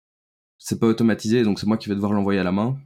c'est 0.59 0.81
pas 0.81 0.87
automatisé, 0.87 1.45
donc 1.45 1.61
c'est 1.61 1.67
moi 1.67 1.77
qui 1.77 1.89
vais 1.89 1.95
devoir 1.95 2.13
l'envoyer 2.13 2.41
à 2.41 2.45
la 2.45 2.53
main. 2.53 2.79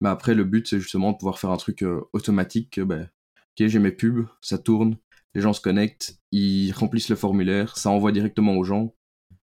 Mais 0.00 0.08
après, 0.08 0.34
le 0.34 0.44
but, 0.44 0.66
c'est 0.66 0.80
justement 0.80 1.12
de 1.12 1.16
pouvoir 1.16 1.38
faire 1.38 1.50
un 1.50 1.56
truc 1.56 1.82
euh, 1.82 2.00
automatique. 2.12 2.80
ben, 2.80 3.08
ok, 3.58 3.66
j'ai 3.66 3.78
mes 3.78 3.92
pubs, 3.92 4.26
ça 4.40 4.58
tourne, 4.58 4.96
les 5.34 5.40
gens 5.40 5.52
se 5.52 5.60
connectent, 5.60 6.18
ils 6.32 6.72
remplissent 6.72 7.08
le 7.08 7.16
formulaire, 7.16 7.76
ça 7.78 7.90
envoie 7.90 8.12
directement 8.12 8.56
aux 8.56 8.64
gens. 8.64 8.94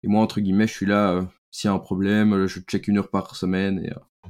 Et 0.04 0.08
moi, 0.08 0.22
entre 0.22 0.40
guillemets, 0.40 0.68
je 0.68 0.74
suis 0.74 0.86
là, 0.86 1.12
euh, 1.12 1.24
s'il 1.52 1.68
y 1.68 1.72
a 1.72 1.74
un 1.74 1.80
problème, 1.80 2.48
je 2.48 2.60
check 2.62 2.88
une 2.88 2.98
heure 2.98 3.10
par 3.10 3.36
semaine 3.36 3.80
et, 3.80 3.92
euh, 3.92 4.30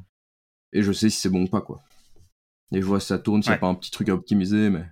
et 0.74 0.82
je 0.82 0.92
sais 0.92 1.10
si 1.10 1.20
c'est 1.20 1.30
bon 1.30 1.44
ou 1.44 1.48
pas, 1.48 1.62
quoi. 1.62 1.84
Et 2.74 2.82
je 2.82 2.86
vois 2.86 3.00
si 3.00 3.08
ça 3.08 3.20
tourne, 3.20 3.42
s'il 3.42 3.52
n'y 3.52 3.56
a 3.56 3.60
pas 3.60 3.68
un 3.68 3.76
petit 3.76 3.92
truc 3.92 4.10
à 4.10 4.14
optimiser, 4.14 4.70
mais 4.70 4.86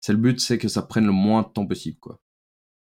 c'est 0.00 0.12
le 0.12 0.18
but, 0.18 0.40
c'est 0.40 0.58
que 0.58 0.68
ça 0.68 0.82
prenne 0.82 1.06
le 1.06 1.12
moins 1.12 1.42
de 1.42 1.48
temps 1.48 1.66
possible, 1.66 1.98
quoi. 1.98 2.20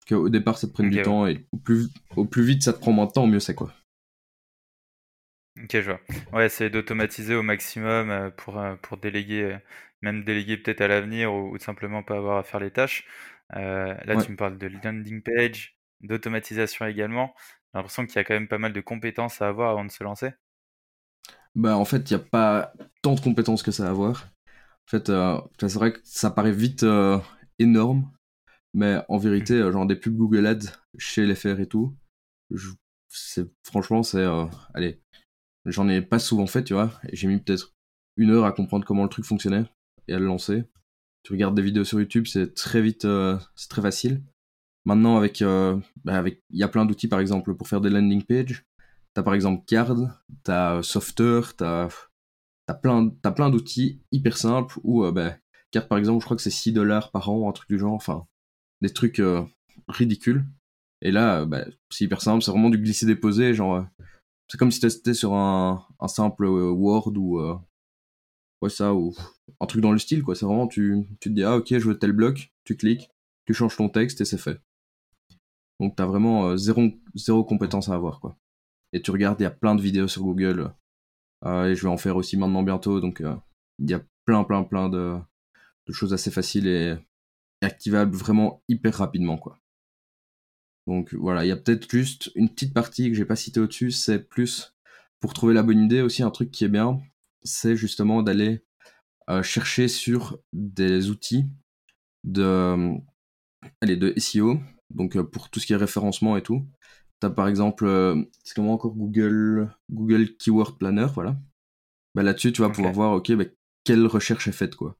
Qu'au 0.08 0.28
départ, 0.28 0.58
ça 0.58 0.66
te 0.66 0.72
prenne 0.72 0.90
du 0.90 1.02
temps 1.02 1.26
et 1.26 1.46
au 1.52 1.58
plus, 1.58 1.88
au 2.16 2.24
plus 2.24 2.42
vite 2.42 2.62
ça 2.62 2.72
te 2.72 2.78
prend 2.78 2.92
moins 2.92 3.06
de 3.06 3.12
temps, 3.12 3.26
mieux 3.26 3.40
c'est, 3.40 3.54
quoi. 3.54 3.72
Ok, 5.62 5.70
je 5.72 5.90
vois. 5.90 6.00
Ouais, 6.32 6.48
c'est 6.48 6.70
d'automatiser 6.70 7.34
au 7.34 7.42
maximum 7.42 8.10
euh, 8.10 8.30
pour, 8.30 8.58
euh, 8.58 8.76
pour 8.76 8.96
déléguer, 8.96 9.42
euh, 9.42 9.58
même 10.02 10.22
déléguer 10.22 10.56
peut-être 10.56 10.80
à 10.80 10.88
l'avenir 10.88 11.34
ou, 11.34 11.58
simplement 11.58 12.02
pas 12.02 12.16
avoir 12.16 12.38
à 12.38 12.42
faire 12.44 12.60
les 12.60 12.70
tâches. 12.70 13.04
là, 13.50 14.16
tu 14.24 14.30
me 14.30 14.36
parles 14.36 14.58
de 14.58 14.68
landing 14.82 15.22
page, 15.22 15.76
d'automatisation 16.00 16.86
également. 16.86 17.34
J'ai 17.74 17.78
l'impression 17.78 18.06
qu'il 18.06 18.16
y 18.16 18.18
a 18.18 18.24
quand 18.24 18.34
même 18.34 18.48
pas 18.48 18.58
mal 18.58 18.72
de 18.72 18.80
compétences 18.80 19.42
à 19.42 19.48
avoir 19.48 19.70
avant 19.70 19.84
de 19.84 19.90
se 19.90 20.04
lancer. 20.04 20.30
Bah, 21.54 21.76
en 21.76 21.84
fait, 21.84 22.10
il 22.10 22.16
n'y 22.16 22.22
a 22.22 22.24
pas 22.24 22.72
tant 23.02 23.14
de 23.14 23.20
compétences 23.20 23.62
que 23.62 23.72
ça 23.72 23.86
à 23.86 23.90
avoir. 23.90 24.28
En 24.86 24.90
fait, 24.90 25.10
c'est 25.60 25.74
vrai 25.74 25.92
que 25.92 25.98
ça 26.04 26.30
paraît 26.30 26.52
vite 26.52 26.86
énorme, 27.58 28.10
mais 28.74 29.00
en 29.08 29.18
vérité, 29.18 29.62
mmh. 29.62 29.70
genre 29.70 29.86
des 29.86 29.96
pubs 29.96 30.16
Google 30.16 30.46
Ads 30.46 30.72
chez 30.98 31.26
les 31.26 31.34
FR 31.34 31.60
et 31.60 31.66
tout, 31.66 31.96
c'est 33.08 33.46
franchement, 33.64 34.02
c'est 34.02 34.26
allez, 34.74 35.00
J'en 35.68 35.88
ai 35.88 36.00
pas 36.00 36.18
souvent 36.18 36.46
fait, 36.46 36.64
tu 36.64 36.72
vois. 36.72 36.92
J'ai 37.12 37.28
mis 37.28 37.38
peut-être 37.38 37.74
une 38.16 38.30
heure 38.30 38.46
à 38.46 38.52
comprendre 38.52 38.86
comment 38.86 39.02
le 39.02 39.08
truc 39.10 39.26
fonctionnait 39.26 39.64
et 40.08 40.14
à 40.14 40.18
le 40.18 40.24
lancer. 40.24 40.64
Tu 41.22 41.32
regardes 41.32 41.54
des 41.54 41.62
vidéos 41.62 41.84
sur 41.84 42.00
YouTube, 42.00 42.26
c'est 42.26 42.54
très 42.54 42.80
vite, 42.80 43.04
euh, 43.04 43.38
c'est 43.54 43.68
très 43.68 43.82
facile. 43.82 44.24
Maintenant, 44.86 45.18
avec, 45.18 45.42
euh, 45.42 45.78
bah, 46.04 46.16
avec, 46.16 46.42
il 46.50 46.58
y 46.58 46.62
a 46.62 46.68
plein 46.68 46.86
d'outils, 46.86 47.08
par 47.08 47.20
exemple, 47.20 47.54
pour 47.54 47.68
faire 47.68 47.82
des 47.82 47.90
landing 47.90 48.24
pages. 48.24 48.64
T'as 49.12 49.22
par 49.22 49.34
exemple 49.34 49.64
Card, 49.66 49.96
t'as 50.42 50.82
Softer, 50.82 51.40
t'as, 51.56 51.88
t'as 52.66 52.74
plein, 52.74 53.10
t'as 53.22 53.32
plein 53.32 53.50
d'outils 53.50 54.00
hyper 54.10 54.38
simples 54.38 54.78
où, 54.84 55.04
euh, 55.04 55.12
bah, 55.12 55.36
Card, 55.70 55.88
par 55.88 55.98
exemple, 55.98 56.20
je 56.20 56.24
crois 56.24 56.36
que 56.36 56.42
c'est 56.42 56.50
6 56.50 56.72
dollars 56.72 57.10
par 57.10 57.28
an, 57.28 57.48
un 57.48 57.52
truc 57.52 57.68
du 57.68 57.78
genre, 57.78 57.92
enfin, 57.92 58.26
des 58.80 58.90
trucs 58.90 59.20
ridicules. 59.88 60.44
Et 61.02 61.10
là, 61.10 61.44
bah, 61.44 61.64
c'est 61.90 62.04
hyper 62.04 62.20
simple, 62.20 62.42
c'est 62.42 62.50
vraiment 62.50 62.70
du 62.70 62.78
glisser-déposer, 62.78 63.54
genre, 63.54 63.84
c'est 64.48 64.56
comme 64.56 64.70
si 64.70 64.80
tu 64.80 65.14
sur 65.14 65.34
un, 65.34 65.86
simple 66.08 66.46
euh, 66.46 66.70
Word 66.70 67.12
ou 67.16 67.38
euh, 67.38 67.56
ouais, 68.62 68.70
ça 68.70 68.94
ou 68.94 69.14
un 69.60 69.66
truc 69.66 69.82
dans 69.82 69.92
le 69.92 69.98
style 69.98 70.22
quoi. 70.22 70.34
C'est 70.34 70.46
vraiment 70.46 70.66
tu, 70.66 71.06
tu 71.20 71.28
te 71.28 71.34
dis 71.34 71.44
ah 71.44 71.56
ok 71.56 71.66
je 71.68 71.86
veux 71.86 71.98
tel 71.98 72.12
bloc, 72.12 72.52
tu 72.64 72.76
cliques, 72.76 73.10
tu 73.46 73.54
changes 73.54 73.76
ton 73.76 73.88
texte 73.88 74.20
et 74.22 74.24
c'est 74.24 74.38
fait. 74.38 74.60
Donc 75.80 75.96
t'as 75.96 76.06
vraiment 76.06 76.48
euh, 76.48 76.56
zéro, 76.56 76.82
zéro 77.14 77.44
compétence 77.44 77.88
à 77.90 77.94
avoir 77.94 78.20
quoi. 78.20 78.38
Et 78.92 79.02
tu 79.02 79.10
regardes, 79.10 79.38
il 79.40 79.44
y 79.44 79.46
a 79.46 79.50
plein 79.50 79.74
de 79.74 79.82
vidéos 79.82 80.08
sur 80.08 80.22
Google 80.22 80.72
et 81.44 81.74
je 81.74 81.82
vais 81.82 81.88
en 81.88 81.98
faire 81.98 82.16
aussi 82.16 82.36
maintenant 82.36 82.62
bientôt. 82.62 83.00
Donc 83.00 83.22
il 83.78 83.90
y 83.90 83.94
a 83.94 84.02
plein 84.24 84.44
plein 84.44 84.64
plein 84.64 84.88
de 84.88 85.20
choses 85.90 86.14
assez 86.14 86.30
faciles 86.30 86.66
et, 86.66 86.96
et 87.62 87.66
activables 87.66 88.16
vraiment 88.16 88.62
hyper 88.68 88.94
rapidement 88.94 89.38
quoi. 89.38 89.58
Donc 90.86 91.12
voilà, 91.14 91.44
il 91.44 91.48
y 91.48 91.52
a 91.52 91.56
peut-être 91.56 91.90
juste 91.90 92.30
une 92.34 92.48
petite 92.48 92.72
partie 92.72 93.10
que 93.10 93.14
j'ai 93.14 93.26
pas 93.26 93.36
citée 93.36 93.60
au-dessus, 93.60 93.90
c'est 93.90 94.20
plus 94.20 94.74
pour 95.20 95.34
trouver 95.34 95.54
la 95.54 95.62
bonne 95.62 95.82
idée 95.84 96.00
aussi 96.00 96.22
un 96.22 96.30
truc 96.30 96.50
qui 96.50 96.64
est 96.64 96.68
bien, 96.68 97.00
c'est 97.42 97.76
justement 97.76 98.22
d'aller 98.22 98.64
euh, 99.28 99.42
chercher 99.42 99.88
sur 99.88 100.38
des 100.52 101.10
outils 101.10 101.44
de, 102.24 102.96
allez, 103.80 103.96
de 103.96 104.14
SEO, 104.18 104.58
donc 104.90 105.16
euh, 105.16 105.24
pour 105.24 105.50
tout 105.50 105.60
ce 105.60 105.66
qui 105.66 105.72
est 105.72 105.76
référencement 105.76 106.36
et 106.36 106.42
tout. 106.42 106.66
Tu 107.20 107.26
as 107.26 107.30
par 107.30 107.48
exemple, 107.48 107.84
euh, 107.86 108.22
c'est 108.44 108.54
comment 108.54 108.74
encore 108.74 108.94
Google, 108.94 109.70
Google 109.90 110.36
Keyword 110.36 110.78
Planner, 110.78 111.08
voilà. 111.14 111.36
Bah, 112.14 112.22
Là-dessus, 112.22 112.52
tu 112.52 112.62
vas 112.62 112.70
pouvoir 112.70 112.92
voir, 112.92 113.12
ok, 113.12 113.32
bah, 113.32 113.44
quelle 113.84 114.06
recherche 114.06 114.48
est 114.48 114.52
faite, 114.52 114.76
quoi. 114.76 114.96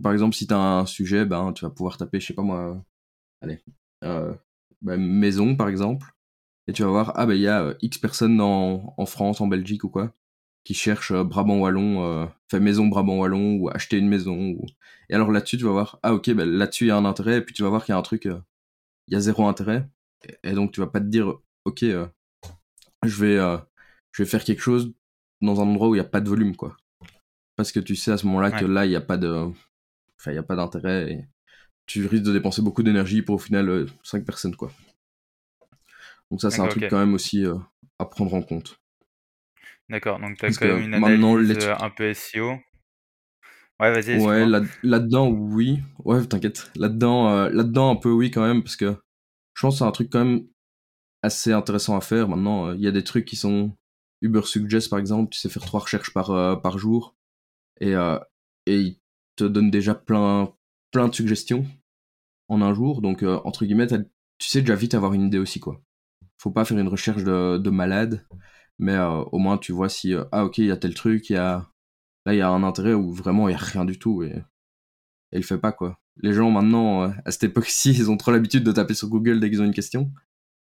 Par 0.00 0.12
exemple, 0.12 0.34
si 0.34 0.46
tu 0.46 0.54
as 0.54 0.58
un 0.58 0.86
sujet, 0.86 1.24
ben, 1.24 1.52
tu 1.52 1.64
vas 1.64 1.70
pouvoir 1.70 1.96
taper, 1.96 2.20
je 2.20 2.28
sais 2.28 2.34
pas 2.34 2.42
moi, 2.42 2.82
allez, 3.42 3.62
bah, 4.00 4.96
maison 4.96 5.56
par 5.56 5.68
exemple, 5.68 6.12
et 6.68 6.72
tu 6.72 6.82
vas 6.82 6.88
voir, 6.88 7.12
ah 7.16 7.26
ben 7.26 7.34
il 7.34 7.40
y 7.40 7.48
a 7.48 7.74
X 7.82 7.98
personnes 7.98 8.40
en, 8.40 8.94
en 8.96 9.06
France, 9.06 9.40
en 9.40 9.46
Belgique 9.46 9.84
ou 9.84 9.88
quoi, 9.88 10.14
qui 10.64 10.74
cherchent 10.74 11.10
euh, 11.10 11.24
Brabant 11.24 11.58
Wallon, 11.58 12.04
euh, 12.04 12.26
fait 12.50 12.60
maison 12.60 12.86
Brabant 12.86 13.18
Wallon 13.18 13.56
ou 13.56 13.68
acheter 13.68 13.98
une 13.98 14.08
maison. 14.08 14.36
Ou... 14.36 14.66
Et 15.08 15.14
alors 15.14 15.30
là-dessus, 15.30 15.58
tu 15.58 15.64
vas 15.64 15.72
voir, 15.72 15.98
ah 16.02 16.14
ok, 16.14 16.30
ben, 16.30 16.48
là-dessus 16.48 16.84
il 16.84 16.88
y 16.88 16.90
a 16.90 16.96
un 16.96 17.04
intérêt, 17.04 17.38
et 17.38 17.40
puis 17.42 17.54
tu 17.54 17.62
vas 17.62 17.68
voir 17.68 17.84
qu'il 17.84 17.92
y 17.92 17.96
a 17.96 17.98
un 17.98 18.02
truc, 18.02 18.26
euh, 18.26 18.40
il 19.08 19.14
y 19.14 19.16
a 19.16 19.20
zéro 19.20 19.46
intérêt. 19.46 19.88
Et, 20.44 20.52
donc 20.52 20.72
tu 20.72 20.80
vas 20.80 20.86
pas 20.86 21.00
te 21.00 21.06
dire, 21.06 21.34
ok, 21.64 21.80
je 21.80 22.06
vais, 23.04 23.36
je 24.12 24.22
vais 24.22 24.28
faire 24.28 24.44
quelque 24.44 24.60
chose 24.62 24.94
dans 25.40 25.60
un 25.60 25.64
endroit 25.64 25.88
où 25.88 25.94
il 25.96 25.98
n'y 25.98 26.06
a 26.06 26.08
pas 26.08 26.20
de 26.20 26.28
volume, 26.28 26.54
quoi. 26.54 26.76
Parce 27.56 27.72
que 27.72 27.80
tu 27.80 27.96
sais 27.96 28.12
à 28.12 28.18
ce 28.18 28.26
moment-là 28.26 28.52
que 28.52 28.64
là, 28.64 28.86
il 28.86 28.90
n'y 28.90 28.96
a 28.96 29.00
pas 29.00 29.16
de, 29.16 29.50
enfin, 30.22 30.32
il 30.32 30.36
y 30.36 30.38
a 30.38 30.42
pas 30.42 30.56
d'intérêt 30.56 31.12
et 31.12 31.24
tu 31.86 32.06
risques 32.06 32.24
de 32.24 32.32
dépenser 32.32 32.62
beaucoup 32.62 32.82
d'énergie 32.82 33.22
pour 33.22 33.34
au 33.34 33.38
final 33.38 33.86
5 34.04 34.24
personnes, 34.24 34.54
quoi. 34.54 34.72
Donc 36.30 36.40
ça, 36.40 36.50
c'est 36.50 36.60
un 36.60 36.68
truc 36.68 36.86
quand 36.88 36.98
même 36.98 37.14
aussi 37.14 37.44
à 37.98 38.06
prendre 38.06 38.32
en 38.34 38.42
compte. 38.42 38.78
D'accord, 39.88 40.20
donc 40.20 40.38
tu 40.38 40.46
as 40.46 40.50
quand 40.50 40.66
même 40.66 40.82
une 40.82 40.94
analyse 40.94 41.68
un 41.78 41.90
peu 41.90 42.08
SEO. 42.14 42.54
Ouais, 43.80 43.90
vas-y. 43.90 44.18
Ouais, 44.20 44.46
là-dedans, 44.82 45.28
oui. 45.28 45.80
Ouais, 46.04 46.24
t'inquiète. 46.24 46.70
Là-dedans, 46.76 47.28
euh, 47.30 47.50
là-dedans, 47.50 47.90
un 47.90 47.96
peu 47.96 48.10
oui 48.10 48.30
quand 48.30 48.46
même, 48.46 48.62
parce 48.62 48.76
que 48.76 48.96
je 49.54 49.60
pense 49.60 49.74
que 49.74 49.78
c'est 49.78 49.84
un 49.84 49.90
truc 49.90 50.08
quand 50.10 50.24
même 50.24 50.46
assez 51.22 51.52
intéressant 51.52 51.96
à 51.96 52.00
faire. 52.00 52.28
Maintenant, 52.28 52.68
euh, 52.68 52.76
il 52.76 52.80
y 52.80 52.86
a 52.86 52.92
des 52.92 53.02
trucs 53.02 53.24
qui 53.24 53.34
sont 53.34 53.76
Uber 54.20 54.42
Suggest, 54.44 54.88
par 54.88 55.00
exemple. 55.00 55.30
Tu 55.30 55.40
sais 55.40 55.48
faire 55.48 55.64
trois 55.64 55.80
recherches 55.80 56.14
par, 56.14 56.30
euh, 56.30 56.54
par 56.54 56.78
jour. 56.78 57.16
Et, 57.80 57.94
et 58.66 58.96
te 59.44 59.48
donne 59.48 59.70
déjà 59.70 59.94
plein, 59.94 60.52
plein 60.90 61.08
de 61.08 61.14
suggestions 61.14 61.66
en 62.48 62.62
un 62.62 62.74
jour. 62.74 63.00
Donc, 63.02 63.22
entre 63.22 63.64
guillemets, 63.64 63.86
tu 63.86 64.48
sais 64.48 64.60
déjà 64.60 64.74
vite 64.74 64.94
avoir 64.94 65.14
une 65.14 65.22
idée 65.22 65.38
aussi, 65.38 65.60
quoi. 65.60 65.80
Faut 66.38 66.50
pas 66.50 66.64
faire 66.64 66.78
une 66.78 66.88
recherche 66.88 67.24
de, 67.24 67.58
de 67.58 67.70
malade 67.70 68.26
mais 68.78 68.94
euh, 68.94 69.22
au 69.32 69.38
moins 69.38 69.58
tu 69.58 69.72
vois 69.72 69.88
si 69.88 70.14
euh, 70.14 70.24
ah 70.32 70.44
ok 70.44 70.58
il 70.58 70.66
y 70.66 70.70
a 70.70 70.76
tel 70.76 70.94
truc 70.94 71.30
il 71.30 71.34
y 71.34 71.36
a 71.36 71.68
là 72.26 72.34
il 72.34 72.38
y 72.38 72.40
a 72.40 72.48
un 72.48 72.62
intérêt 72.62 72.94
ou 72.94 73.12
vraiment 73.12 73.48
il 73.48 73.52
y 73.52 73.54
a 73.54 73.58
rien 73.58 73.84
du 73.84 73.98
tout 73.98 74.22
et, 74.22 74.42
et 75.32 75.38
il 75.38 75.44
fait 75.44 75.58
pas 75.58 75.72
quoi 75.72 75.98
les 76.20 76.32
gens 76.32 76.50
maintenant 76.50 77.04
euh, 77.04 77.10
à 77.24 77.30
cette 77.30 77.44
époque-ci 77.44 77.92
ils 77.92 78.10
ont 78.10 78.16
trop 78.16 78.32
l'habitude 78.32 78.64
de 78.64 78.72
taper 78.72 78.94
sur 78.94 79.08
Google 79.08 79.40
dès 79.40 79.50
qu'ils 79.50 79.62
ont 79.62 79.66
une 79.66 79.74
question 79.74 80.12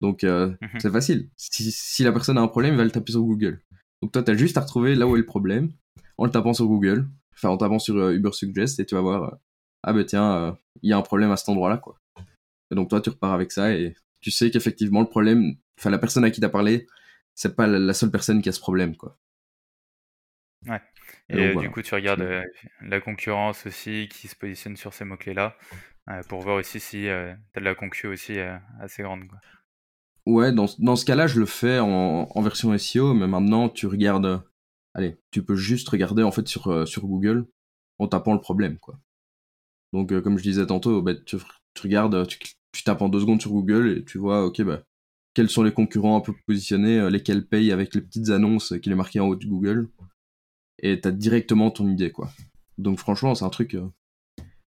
donc 0.00 0.22
mhm. 0.22 0.56
c'est 0.78 0.90
facile 0.90 1.30
si, 1.36 1.70
si, 1.70 2.02
la 2.04 2.12
personne 2.12 2.36
a 2.38 2.40
un 2.40 2.48
problème 2.48 2.74
il 2.74 2.76
va 2.76 2.84
le 2.84 2.90
taper 2.90 3.12
sur 3.12 3.22
Google 3.22 3.62
donc 4.02 4.12
toi 4.12 4.22
t'as 4.22 4.34
juste 4.34 4.56
à 4.58 4.60
retrouver 4.60 4.94
là 4.94 5.06
où 5.06 5.16
est 5.16 5.20
le 5.20 5.26
problème 5.26 5.72
en 6.18 6.24
le 6.24 6.30
tapant 6.30 6.52
sur 6.52 6.66
Google 6.66 7.08
enfin 7.34 7.48
en 7.48 7.56
tapant 7.56 7.78
sur 7.78 8.10
Uber 8.10 8.32
Suggest 8.32 8.80
et 8.80 8.86
tu 8.86 8.94
vas 8.94 9.00
voir 9.00 9.38
ah 9.82 9.92
ben 9.92 10.04
tiens 10.04 10.56
il 10.82 10.90
y 10.90 10.92
a 10.92 10.96
un 10.96 11.02
problème 11.02 11.30
à 11.30 11.36
cet 11.36 11.48
endroit 11.48 11.68
là 11.68 11.76
quoi 11.76 12.00
et 12.70 12.74
donc 12.74 12.88
toi 12.88 13.00
tu 13.00 13.10
repars 13.10 13.32
avec 13.32 13.52
ça 13.52 13.72
et 13.72 13.94
tu 14.20 14.30
sais 14.30 14.50
qu'effectivement 14.50 15.00
le 15.00 15.08
problème 15.08 15.56
enfin 15.78 15.90
la 15.90 15.98
personne 15.98 16.24
à 16.24 16.30
qui 16.30 16.40
t'as 16.40 16.48
parlé 16.48 16.86
c'est 17.34 17.56
pas 17.56 17.66
la 17.66 17.94
seule 17.94 18.10
personne 18.10 18.42
qui 18.42 18.48
a 18.48 18.52
ce 18.52 18.60
problème, 18.60 18.96
quoi. 18.96 19.18
Ouais. 20.66 20.80
Et, 21.28 21.54
du 21.54 21.70
coup, 21.70 21.82
tu 21.82 21.94
regardes 21.94 22.22
euh, 22.22 22.42
la 22.80 23.00
concurrence 23.00 23.66
aussi 23.66 24.08
qui 24.10 24.28
se 24.28 24.36
positionne 24.36 24.76
sur 24.76 24.94
ces 24.94 25.04
mots-clés-là 25.04 25.56
euh, 26.08 26.22
pour 26.28 26.40
voir 26.40 26.56
aussi 26.56 26.80
si 26.80 27.08
euh, 27.08 27.34
tu 27.52 27.58
as 27.58 27.60
de 27.60 27.64
la 27.64 27.74
concu 27.74 28.06
aussi 28.06 28.38
assez 28.80 29.02
grande. 29.02 29.26
Quoi. 29.26 29.38
Ouais, 30.26 30.52
dans, 30.52 30.66
dans 30.78 30.96
ce 30.96 31.04
cas-là, 31.04 31.26
je 31.26 31.38
le 31.38 31.46
fais 31.46 31.80
en, 31.80 32.28
en, 32.30 32.42
version 32.42 32.76
SEO, 32.78 33.12
mais 33.14 33.26
maintenant, 33.26 33.68
tu 33.68 33.86
regardes. 33.86 34.42
Allez, 34.94 35.16
tu 35.30 35.42
peux 35.42 35.56
juste 35.56 35.88
regarder 35.88 36.22
en 36.22 36.30
fait 36.30 36.46
sur, 36.48 36.86
sur 36.86 37.06
Google 37.06 37.46
en 37.98 38.08
tapant 38.08 38.34
le 38.34 38.40
problème, 38.40 38.78
quoi. 38.78 38.98
Donc, 39.92 40.18
comme 40.22 40.38
je 40.38 40.42
disais 40.42 40.66
tantôt, 40.66 41.02
bah, 41.02 41.14
tu, 41.14 41.36
tu, 41.74 41.82
regardes, 41.82 42.26
tu, 42.26 42.38
tu, 42.72 42.82
tapes 42.84 43.02
en 43.02 43.08
deux 43.08 43.20
secondes 43.20 43.40
sur 43.40 43.52
Google 43.52 43.88
et 43.98 44.04
tu 44.04 44.18
vois, 44.18 44.44
ok, 44.44 44.62
bah, 44.62 44.82
quels 45.34 45.50
sont 45.50 45.64
les 45.64 45.72
concurrents 45.72 46.16
un 46.16 46.20
peu 46.20 46.32
positionnés, 46.46 46.98
euh, 46.98 47.10
lesquels 47.10 47.46
payent 47.46 47.72
avec 47.72 47.94
les 47.94 48.00
petites 48.00 48.30
annonces 48.30 48.72
qu'il 48.80 48.92
est 48.92 48.96
marqué 48.96 49.20
en 49.20 49.26
haut 49.26 49.36
de 49.36 49.46
Google. 49.46 49.90
Et 50.78 51.00
t'as 51.00 51.10
directement 51.10 51.70
ton 51.70 51.88
idée, 51.88 52.10
quoi. 52.10 52.30
Donc 52.78 52.98
franchement, 52.98 53.34
c'est 53.34 53.44
un 53.44 53.50
truc... 53.50 53.74
Euh, 53.74 53.88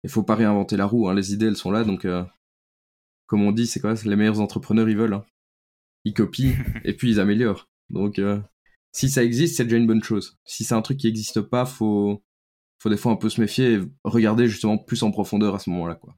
il 0.03 0.10
faut 0.10 0.24
pas 0.24 0.36
réinventer 0.36 0.77
la 0.77 0.86
roue, 0.86 1.08
hein. 1.08 1.15
les 1.15 1.34
idées, 1.34 1.48
elles 1.48 1.55
sont 1.55 1.72
là, 1.72 1.84
donc... 1.84 2.05
Euh, 2.05 2.24
comme 3.27 3.41
on 3.41 3.51
dit, 3.51 3.65
c'est 3.65 3.79
quoi 3.79 3.96
Les 4.05 4.15
meilleurs 4.15 4.39
entrepreneurs, 4.39 4.88
ils 4.88 4.98
veulent. 4.98 5.15
Hein. 5.15 5.25
Ils 6.03 6.13
copient, 6.13 6.53
et 6.84 6.94
puis 6.94 7.10
ils 7.10 7.20
améliorent. 7.20 7.67
Donc, 7.89 8.20
si 8.96 9.10
ça 9.10 9.24
existe, 9.24 9.58
c'est 9.58 9.66
déjà 9.66 9.75
une 9.75 9.88
bonne 9.88 10.04
chose. 10.04 10.40
Si 10.46 10.64
c'est 10.64 10.74
un 10.74 10.82
truc 10.82 10.98
qui 10.98 11.08
n'existe 11.08 11.42
pas, 11.42 11.66
faut... 11.66 12.24
faut 12.80 12.90
des 12.90 12.96
fois 12.96 13.12
un 13.12 13.18
peu 13.18 13.28
se 13.30 13.42
méfier 13.42 13.74
et 13.74 13.82
regarder 14.06 14.48
justement 14.48 14.78
plus 14.78 15.04
en 15.04 15.12
profondeur 15.12 15.54
à 15.54 15.60
ce 15.60 15.70
moment-là, 15.70 15.96
quoi. 15.96 16.16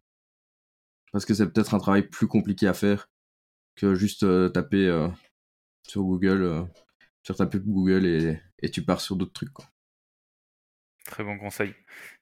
Parce 1.11 1.25
que 1.25 1.33
c'est 1.33 1.51
peut-être 1.51 1.73
un 1.73 1.79
travail 1.79 2.07
plus 2.07 2.27
compliqué 2.27 2.67
à 2.67 2.75
faire 2.75 3.09
que 3.75 3.95
juste 3.95 4.23
euh, 4.23 4.49
taper 4.49 4.85
euh, 4.85 5.07
sur 5.87 6.03
Google, 6.03 6.43
euh, 6.43 6.63
sur 7.23 7.35
ta 7.35 7.47
pub 7.47 7.63
Google 7.65 8.05
et, 8.05 8.39
et 8.59 8.69
tu 8.69 8.83
pars 8.83 9.01
sur 9.01 9.15
d'autres 9.15 9.33
trucs. 9.33 9.53
Quoi. 9.53 9.65
Très 11.05 11.23
bon 11.23 11.39
conseil. 11.39 11.73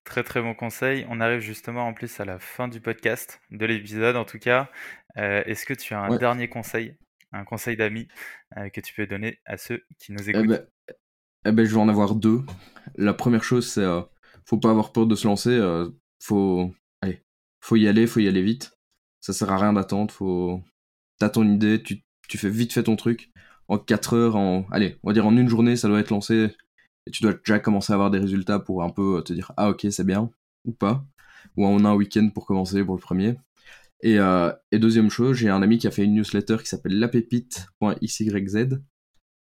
Très 0.05 0.23
très 0.23 0.41
bon 0.41 0.53
conseil. 0.53 1.05
On 1.09 1.19
arrive 1.19 1.41
justement 1.41 1.85
en 1.87 1.93
plus 1.93 2.19
à 2.21 2.25
la 2.25 2.39
fin 2.39 2.69
du 2.69 2.79
podcast, 2.79 3.41
de 3.51 3.65
l'épisode 3.65 4.15
en 4.15 4.23
tout 4.23 4.39
cas. 4.39 4.69
Est-ce 5.15 5.65
que 5.65 5.73
tu 5.73 5.93
as 5.93 5.99
un 5.99 6.17
dernier 6.17 6.47
conseil, 6.47 6.95
un 7.39 7.45
conseil 7.45 7.77
d'amis 7.77 8.07
que 8.73 8.81
tu 8.81 8.93
peux 8.93 9.07
donner 9.07 9.39
à 9.45 9.57
ceux 9.57 9.83
qui 9.99 10.11
nous 10.11 10.27
eh 10.27 10.31
écoutent 10.31 10.47
ben, 10.47 10.65
eh 11.45 11.51
ben, 11.51 11.65
Je 11.65 11.73
vais 11.73 11.81
en 11.81 11.89
avoir 11.89 12.15
deux. 12.15 12.41
La 12.95 13.13
première 13.13 13.43
chose, 13.43 13.67
c'est 13.67 13.85
faut 14.45 14.57
pas 14.57 14.69
avoir 14.69 14.91
peur 14.91 15.07
de 15.07 15.15
se 15.15 15.27
lancer. 15.27 15.59
faut, 16.21 16.71
allez, 17.01 17.21
faut 17.61 17.75
y 17.75 17.87
aller, 17.87 18.07
faut 18.07 18.19
y 18.19 18.27
aller 18.27 18.41
vite. 18.41 18.77
Ça 19.21 19.33
sert 19.33 19.51
à 19.51 19.57
rien 19.57 19.73
d'attendre. 19.73 20.11
Faut, 20.13 20.61
t'as 21.19 21.29
ton 21.29 21.47
idée, 21.47 21.81
tu, 21.81 22.03
tu 22.27 22.37
fais 22.37 22.49
vite 22.49 22.73
fait 22.73 22.83
ton 22.83 22.95
truc. 22.95 23.31
En 23.67 23.77
4 23.77 24.13
heures, 24.13 24.35
en, 24.35 24.65
allez, 24.71 24.97
on 25.03 25.09
va 25.09 25.13
dire 25.13 25.25
en 25.25 25.35
une 25.35 25.49
journée, 25.49 25.75
ça 25.75 25.87
doit 25.87 25.99
être 25.99 26.11
lancé. 26.11 26.49
Et 27.07 27.11
tu 27.11 27.23
dois 27.23 27.33
déjà 27.33 27.59
commencer 27.59 27.93
à 27.93 27.95
avoir 27.95 28.11
des 28.11 28.19
résultats 28.19 28.59
pour 28.59 28.83
un 28.83 28.89
peu 28.89 29.21
te 29.23 29.33
dire, 29.33 29.51
ah 29.57 29.69
ok, 29.69 29.87
c'est 29.89 30.03
bien, 30.05 30.29
ou 30.65 30.71
pas. 30.71 31.05
Ou 31.57 31.65
on 31.65 31.85
a 31.85 31.89
un 31.89 31.95
week-end 31.95 32.29
pour 32.33 32.45
commencer 32.45 32.83
pour 32.83 32.95
le 32.95 33.01
premier. 33.01 33.35
Et, 34.05 34.19
euh, 34.19 34.51
et 34.71 34.77
deuxième 34.77 35.09
chose, 35.09 35.35
j'ai 35.35 35.49
un 35.49 35.63
ami 35.63 35.79
qui 35.79 35.87
a 35.87 35.91
fait 35.91 36.03
une 36.03 36.13
newsletter 36.13 36.57
qui 36.59 36.67
s'appelle 36.67 36.99
lapépite.xyz, 36.99 38.79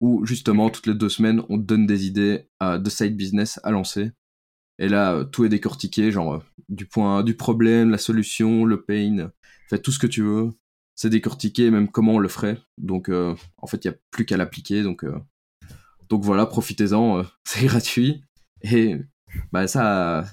où 0.00 0.24
justement, 0.24 0.70
toutes 0.70 0.86
les 0.86 0.94
deux 0.94 1.08
semaines, 1.08 1.42
on 1.48 1.56
donne 1.56 1.86
des 1.86 2.06
idées 2.06 2.46
euh, 2.62 2.78
de 2.78 2.88
side 2.88 3.16
business 3.16 3.58
à 3.64 3.72
lancer. 3.72 4.12
Et 4.78 4.88
là, 4.88 5.12
euh, 5.12 5.24
tout 5.24 5.44
est 5.44 5.48
décortiqué, 5.48 6.12
genre 6.12 6.40
du 6.68 6.86
point 6.86 7.24
du 7.24 7.36
problème, 7.36 7.90
la 7.90 7.98
solution, 7.98 8.64
le 8.64 8.84
pain, 8.84 9.32
fais 9.68 9.80
tout 9.80 9.90
ce 9.90 9.98
que 9.98 10.06
tu 10.06 10.22
veux 10.22 10.50
c'est 10.96 11.10
décortiqué 11.10 11.72
même 11.72 11.90
comment 11.90 12.12
on 12.12 12.18
le 12.20 12.28
ferait. 12.28 12.56
Donc 12.78 13.08
en 13.08 13.66
fait, 13.66 13.84
il 13.84 13.88
n'y 13.88 13.94
a 13.94 13.98
plus 14.12 14.24
qu'à 14.24 14.36
l'appliquer. 14.36 14.84
Donc, 14.84 15.04
voilà, 16.10 16.46
profitez-en, 16.46 17.24
c'est 17.44 17.66
gratuit. 17.66 18.22
Et 18.62 18.98
bah, 19.50 19.66
ça 19.66 20.24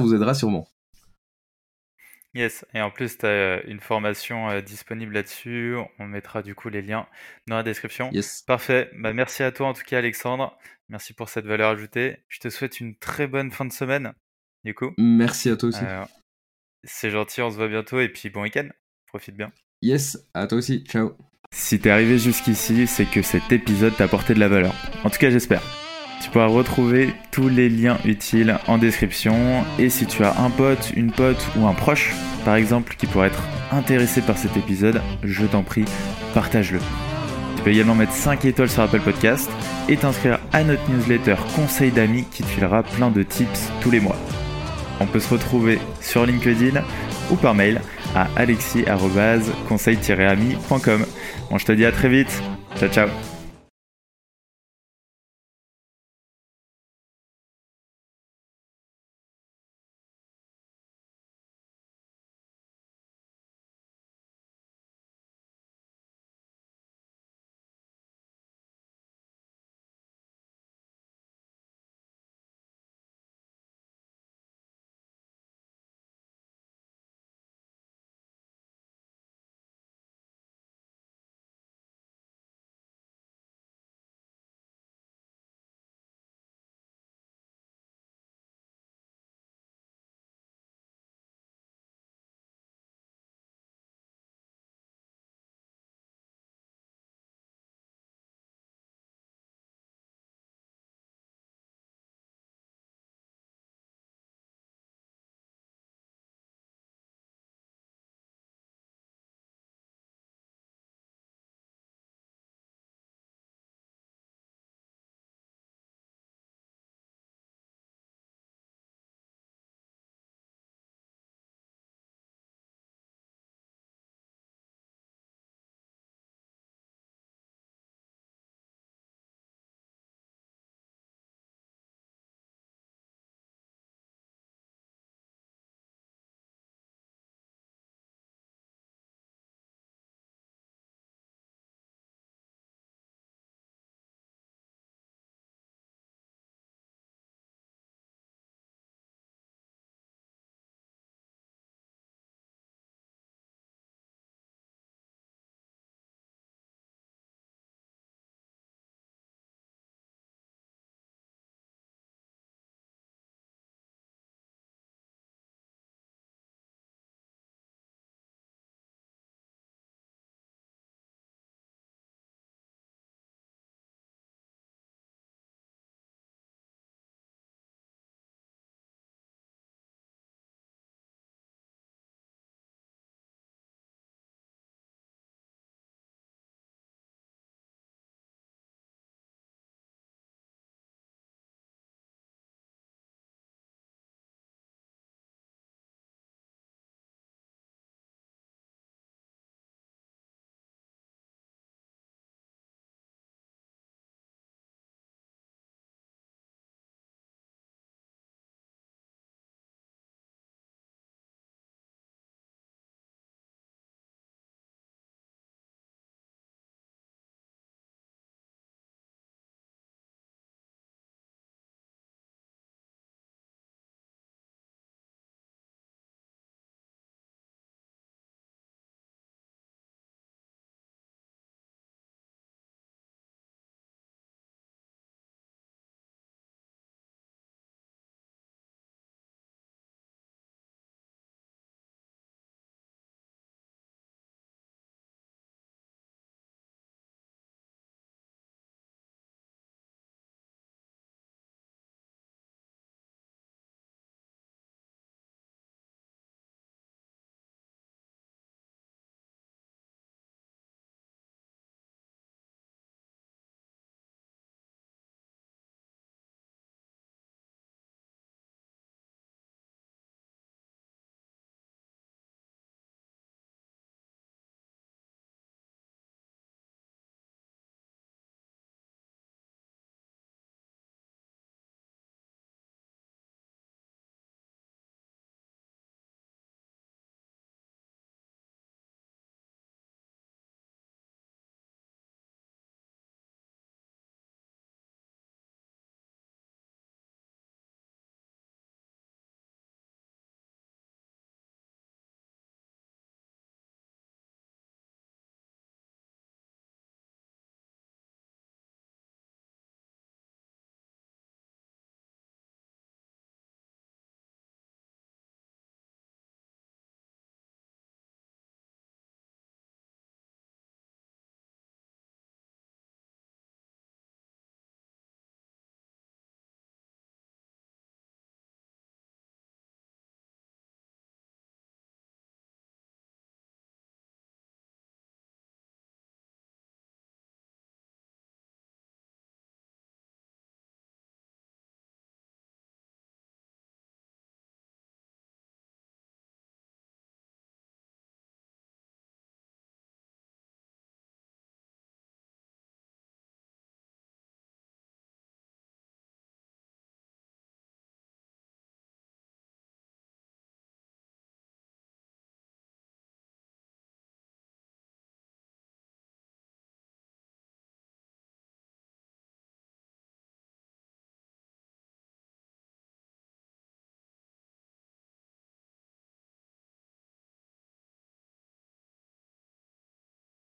vous 0.00 0.14
aidera 0.14 0.32
sûrement. 0.32 0.66
Yes, 2.38 2.64
et 2.72 2.80
en 2.80 2.92
plus, 2.92 3.18
tu 3.18 3.26
as 3.26 3.64
une 3.64 3.80
formation 3.80 4.60
disponible 4.60 5.12
là-dessus. 5.12 5.74
On 5.98 6.06
mettra 6.06 6.40
du 6.40 6.54
coup 6.54 6.68
les 6.68 6.82
liens 6.82 7.08
dans 7.48 7.56
la 7.56 7.64
description. 7.64 8.10
Yes. 8.12 8.42
Parfait. 8.46 8.90
Bah, 8.94 9.12
merci 9.12 9.42
à 9.42 9.50
toi 9.50 9.66
en 9.66 9.72
tout 9.72 9.82
cas, 9.82 9.98
Alexandre. 9.98 10.56
Merci 10.88 11.14
pour 11.14 11.28
cette 11.28 11.46
valeur 11.46 11.70
ajoutée. 11.70 12.18
Je 12.28 12.38
te 12.38 12.48
souhaite 12.48 12.78
une 12.78 12.94
très 12.94 13.26
bonne 13.26 13.50
fin 13.50 13.64
de 13.64 13.72
semaine. 13.72 14.12
Du 14.62 14.72
coup. 14.72 14.92
Merci 14.98 15.50
à 15.50 15.56
toi 15.56 15.70
aussi. 15.70 15.82
c'est 16.84 17.10
gentil, 17.10 17.42
on 17.42 17.50
se 17.50 17.56
voit 17.56 17.66
bientôt 17.66 17.98
et 17.98 18.08
puis 18.08 18.30
bon 18.30 18.42
week-end. 18.42 18.68
Profite 19.08 19.34
bien. 19.34 19.50
Yes, 19.82 20.16
à 20.32 20.46
toi 20.46 20.58
aussi, 20.58 20.84
ciao. 20.84 21.16
Si 21.52 21.80
t'es 21.80 21.90
arrivé 21.90 22.18
jusqu'ici, 22.18 22.86
c'est 22.86 23.10
que 23.10 23.22
cet 23.22 23.50
épisode 23.50 23.96
t'a 23.96 24.04
apporté 24.04 24.32
de 24.32 24.38
la 24.38 24.48
valeur. 24.48 24.74
En 25.02 25.10
tout 25.10 25.18
cas, 25.18 25.30
j'espère. 25.30 25.87
Tu 26.20 26.30
pourras 26.30 26.46
retrouver 26.46 27.14
tous 27.30 27.48
les 27.48 27.68
liens 27.68 27.98
utiles 28.04 28.58
en 28.66 28.78
description. 28.78 29.64
Et 29.78 29.88
si 29.88 30.06
tu 30.06 30.24
as 30.24 30.40
un 30.40 30.50
pote, 30.50 30.92
une 30.96 31.12
pote 31.12 31.46
ou 31.56 31.66
un 31.66 31.74
proche, 31.74 32.12
par 32.44 32.56
exemple, 32.56 32.96
qui 32.96 33.06
pourrait 33.06 33.28
être 33.28 33.42
intéressé 33.72 34.20
par 34.20 34.36
cet 34.36 34.56
épisode, 34.56 35.00
je 35.22 35.46
t'en 35.46 35.62
prie, 35.62 35.84
partage-le. 36.34 36.80
Tu 37.56 37.62
peux 37.62 37.70
également 37.70 37.94
mettre 37.94 38.12
5 38.12 38.44
étoiles 38.44 38.70
sur 38.70 38.82
Apple 38.82 39.00
Podcast 39.00 39.48
et 39.88 39.96
t'inscrire 39.96 40.38
à 40.52 40.64
notre 40.64 40.90
newsletter 40.90 41.36
Conseil 41.56 41.90
d'amis 41.90 42.24
qui 42.30 42.42
te 42.42 42.48
filera 42.48 42.82
plein 42.82 43.10
de 43.10 43.22
tips 43.22 43.70
tous 43.80 43.90
les 43.90 44.00
mois. 44.00 44.16
On 45.00 45.06
peut 45.06 45.20
se 45.20 45.32
retrouver 45.32 45.78
sur 46.00 46.26
LinkedIn 46.26 46.82
ou 47.30 47.36
par 47.36 47.54
mail 47.54 47.80
à 48.14 48.28
alexis-conseil-ami.com. 48.36 51.06
Bon, 51.50 51.58
je 51.58 51.64
te 51.64 51.72
dis 51.72 51.84
à 51.84 51.90
très 51.92 52.08
vite. 52.08 52.42
Ciao, 52.78 52.88
ciao. 52.88 53.08